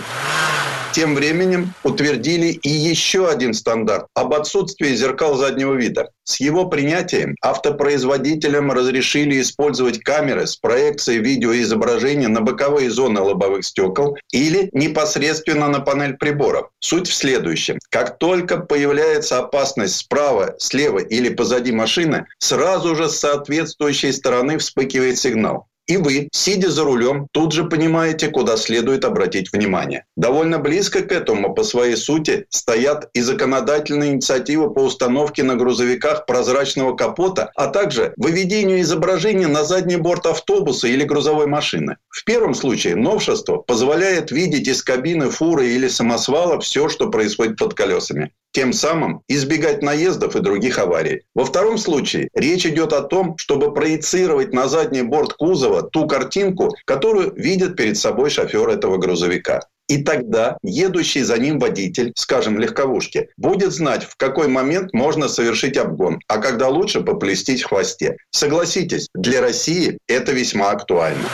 [0.97, 6.09] Тем временем утвердили и еще один стандарт об отсутствии зеркал заднего вида.
[6.23, 14.17] С его принятием автопроизводителям разрешили использовать камеры с проекцией видеоизображения на боковые зоны лобовых стекол
[14.31, 16.69] или непосредственно на панель приборов.
[16.79, 17.77] Суть в следующем.
[17.91, 25.19] Как только появляется опасность справа, слева или позади машины, сразу же с соответствующей стороны вспыхивает
[25.19, 25.67] сигнал.
[25.87, 30.03] И вы, сидя за рулем, тут же понимаете, куда следует обратить внимание.
[30.17, 36.25] Довольно близко к этому по своей сути стоят и законодательные инициативы по установке на грузовиках
[36.25, 41.95] прозрачного капота, а также выведению изображения на задний борт автобуса или грузовой машины.
[42.09, 47.75] В первом случае новшество позволяет видеть из кабины фуры или самосвала все, что происходит под
[47.75, 51.21] колесами тем самым избегать наездов и других аварий.
[51.35, 56.75] Во втором случае речь идет о том, чтобы проецировать на задний борт кузова ту картинку,
[56.85, 59.59] которую видит перед собой шофер этого грузовика.
[59.87, 65.27] И тогда едущий за ним водитель, скажем, в легковушке, будет знать, в какой момент можно
[65.27, 68.17] совершить обгон, а когда лучше поплестись в хвосте.
[68.31, 71.29] Согласитесь, для России это весьма актуально.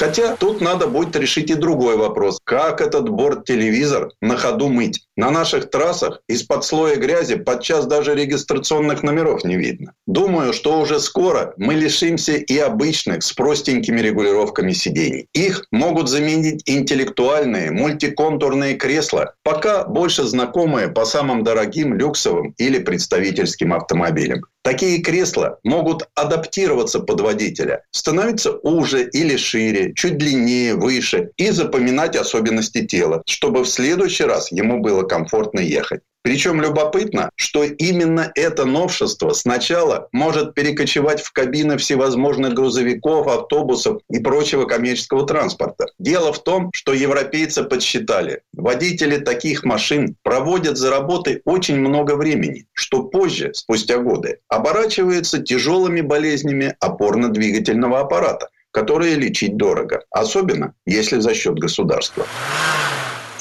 [0.00, 2.40] Хотя тут надо будет решить и другой вопрос.
[2.44, 5.06] Как этот борт-телевизор на ходу мыть?
[5.14, 9.92] На наших трассах из-под слоя грязи подчас даже регистрационных номеров не видно.
[10.06, 15.26] Думаю, что уже скоро мы лишимся и обычных с простенькими регулировками сидений.
[15.34, 23.74] Их могут заменить интеллектуальные мультиконтурные кресла, пока больше знакомые по самым дорогим люксовым или представительским
[23.74, 24.46] автомобилям.
[24.62, 32.14] Такие кресла могут адаптироваться под водителя, становиться уже или шире, чуть длиннее, выше и запоминать
[32.14, 36.02] особенности тела, чтобы в следующий раз ему было комфортно ехать.
[36.22, 44.18] Причем любопытно, что именно это новшество сначала может перекочевать в кабины всевозможных грузовиков, автобусов и
[44.18, 45.86] прочего коммерческого транспорта.
[45.98, 52.66] Дело в том, что европейцы подсчитали, водители таких машин проводят за работой очень много времени,
[52.74, 61.34] что позже, спустя годы, оборачивается тяжелыми болезнями опорно-двигательного аппарата, которые лечить дорого, особенно если за
[61.34, 62.26] счет государства.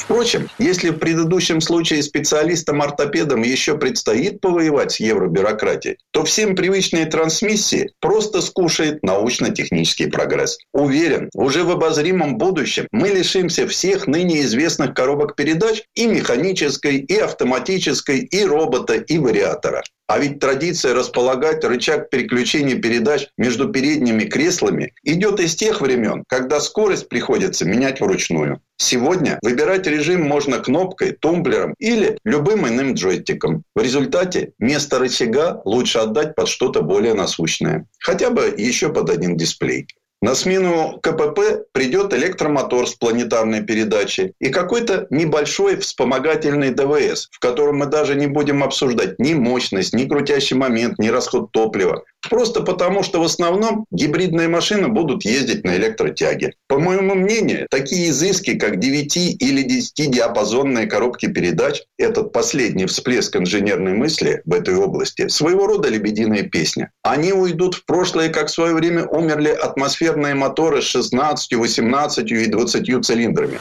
[0.09, 7.91] Впрочем, если в предыдущем случае специалистам-ортопедам еще предстоит повоевать с евробюрократией, то всем привычные трансмиссии
[7.99, 10.57] просто скушает научно-технический прогресс.
[10.73, 17.15] Уверен, уже в обозримом будущем мы лишимся всех ныне известных коробок передач и механической, и
[17.15, 19.83] автоматической, и робота, и вариатора.
[20.09, 26.59] А ведь традиция располагать рычаг переключения передач между передними креслами идет из тех времен, когда
[26.59, 28.59] скорость приходится менять вручную.
[28.77, 33.63] Сегодня выбирать режим можно кнопкой, тумблером или любым иным джойстиком.
[33.75, 37.85] В результате место рычага лучше отдать под что-то более насущное.
[37.99, 39.85] Хотя бы еще под один дисплей.
[40.21, 47.77] На смену КПП придет электромотор с планетарной передачей и какой-то небольшой вспомогательный ДВС, в котором
[47.77, 52.03] мы даже не будем обсуждать ни мощность, ни крутящий момент, ни расход топлива.
[52.27, 56.53] Просто потому, что в основном гибридные машины будут ездить на электротяге.
[56.67, 63.35] По моему мнению, такие изыски, как 9 или 10 диапазонные коробки передач, этот последний всплеск
[63.35, 66.91] инженерной мысли в этой области, своего рода лебединая песня.
[67.03, 72.45] Они уйдут в прошлое, как в свое время умерли атмосферные моторы с 16, 18 и
[72.47, 73.59] 20 цилиндрами.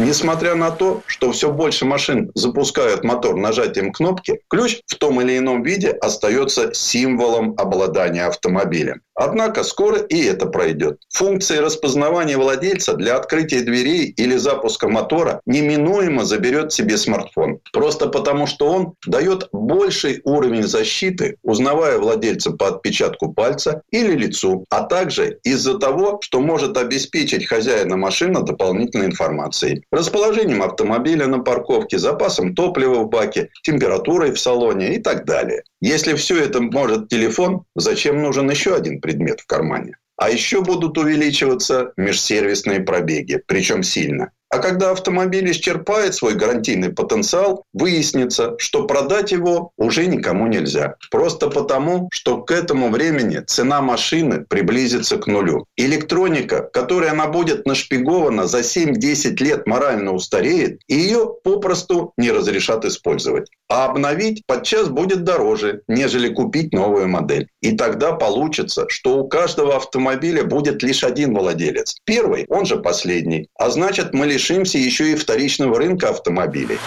[0.00, 5.36] Несмотря на то, что все больше машин запускают мотор нажатием кнопки, ключ в том или
[5.36, 9.02] ином виде остается символом обладания автомобилем.
[9.20, 10.98] Однако скоро и это пройдет.
[11.12, 17.58] Функции распознавания владельца для открытия дверей или запуска мотора неминуемо заберет себе смартфон.
[17.70, 24.64] Просто потому, что он дает больший уровень защиты, узнавая владельца по отпечатку пальца или лицу,
[24.70, 29.82] а также из-за того, что может обеспечить хозяина машины дополнительной информацией.
[29.92, 35.62] Расположением автомобиля на парковке, запасом топлива в баке, температурой в салоне и так далее.
[35.82, 39.96] Если все это может телефон, зачем нужен еще один предмет в кармане?
[40.16, 44.30] А еще будут увеличиваться межсервисные пробеги, причем сильно.
[44.50, 50.96] А когда автомобиль исчерпает свой гарантийный потенциал, выяснится, что продать его уже никому нельзя.
[51.12, 55.66] Просто потому, что к этому времени цена машины приблизится к нулю.
[55.76, 62.84] Электроника, которой она будет нашпигована за 7-10 лет морально устареет, и ее попросту не разрешат
[62.84, 63.48] использовать.
[63.68, 67.46] А обновить подчас будет дороже, нежели купить новую модель.
[67.62, 71.94] И тогда получится, что у каждого автомобиля будет лишь один владелец.
[72.04, 73.46] Первый, он же последний.
[73.56, 76.78] А значит, мы лишимся еще и вторичного рынка автомобилей.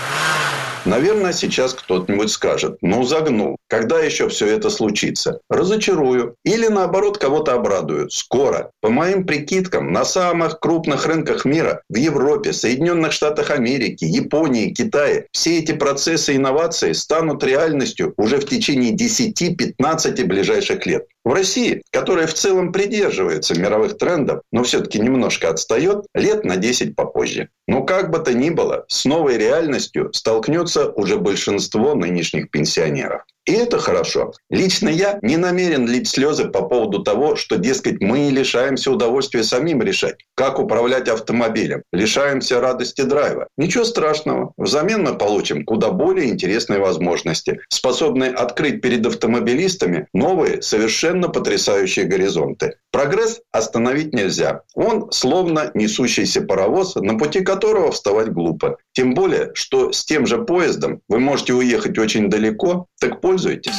[0.86, 3.58] Наверное, сейчас кто-нибудь скажет, ну загнул.
[3.70, 5.40] Когда еще все это случится?
[5.50, 6.36] Разочарую.
[6.44, 8.10] Или наоборот кого-то обрадую.
[8.10, 8.72] Скоро.
[8.82, 15.28] По моим прикидкам, на самых крупных рынках мира, в Европе, Соединенных Штатах Америки, Японии, Китае,
[15.32, 21.06] все эти процессы инновации станут реальностью уже в течение 10-15 ближайших лет.
[21.24, 26.98] В России, которая в целом придерживается мировых трендов, но все-таки немножко отстает, лет на 10
[26.98, 27.48] попозже.
[27.66, 33.24] Но как бы то ни было, с новой реальностью столкнется уже большинство нынешних пенсионеров.
[33.46, 34.32] И это хорошо.
[34.50, 39.82] Лично я не намерен лить слезы по поводу того, что, дескать, мы лишаемся удовольствия самим
[39.82, 43.48] решать, как управлять автомобилем, лишаемся радости драйва.
[43.58, 44.54] Ничего страшного.
[44.56, 52.78] Взамен мы получим куда более интересные возможности, способные открыть перед автомобилистами новые, совершенно потрясающие горизонты.
[52.92, 54.62] Прогресс остановить нельзя.
[54.76, 58.78] Он словно несущийся паровоз, на пути которого вставать глупо.
[58.94, 63.74] Тем более, что с тем же поездом вы можете уехать очень далеко, так пользуйтесь.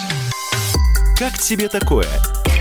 [1.16, 2.08] Как тебе такое?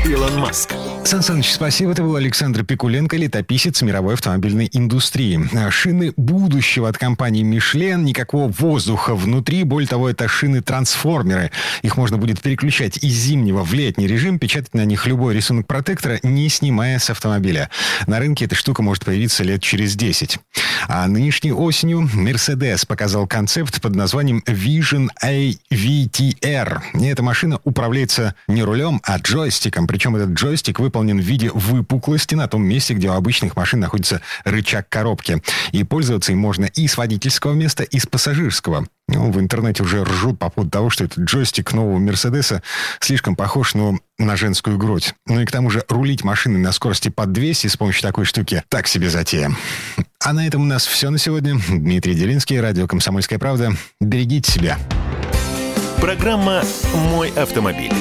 [0.06, 0.76] Илон Маск.
[1.06, 1.92] Сан Саныч, спасибо.
[1.92, 5.40] Это был Александр Пикуленко, летописец мировой автомобильной индустрии.
[5.70, 9.64] Шины будущего от компании Мишлен, никакого воздуха внутри.
[9.64, 11.52] Более того, это шины-трансформеры.
[11.82, 16.20] Их можно будет переключать из зимнего в летний режим, печатать на них любой рисунок протектора,
[16.24, 17.70] не снимая с автомобиля.
[18.08, 20.40] На рынке эта штука может появиться лет через 10.
[20.88, 26.82] А нынешней осенью Mercedes показал концепт под названием Vision AVTR.
[26.94, 29.86] И эта машина управляется не рулем, а джойстиком.
[29.86, 33.80] Причем этот джойстик вы выполнен в виде выпуклости на том месте, где у обычных машин
[33.80, 35.42] находится рычаг коробки.
[35.72, 38.86] И пользоваться им можно и с водительского места, и с пассажирского.
[39.08, 42.62] Ну, в интернете уже ржут по поводу того, что этот джойстик нового Мерседеса
[43.00, 45.16] слишком похож ну, на женскую грудь.
[45.26, 48.64] Ну и к тому же рулить машиной на скорости под 200 с помощью такой штуки
[48.70, 49.52] так себе затея.
[50.24, 51.60] А на этом у нас все на сегодня.
[51.70, 53.74] Дмитрий Делинский, радио «Комсомольская правда».
[54.00, 54.78] Берегите себя.
[56.00, 56.62] Программа
[56.94, 57.94] «Мой автомобиль».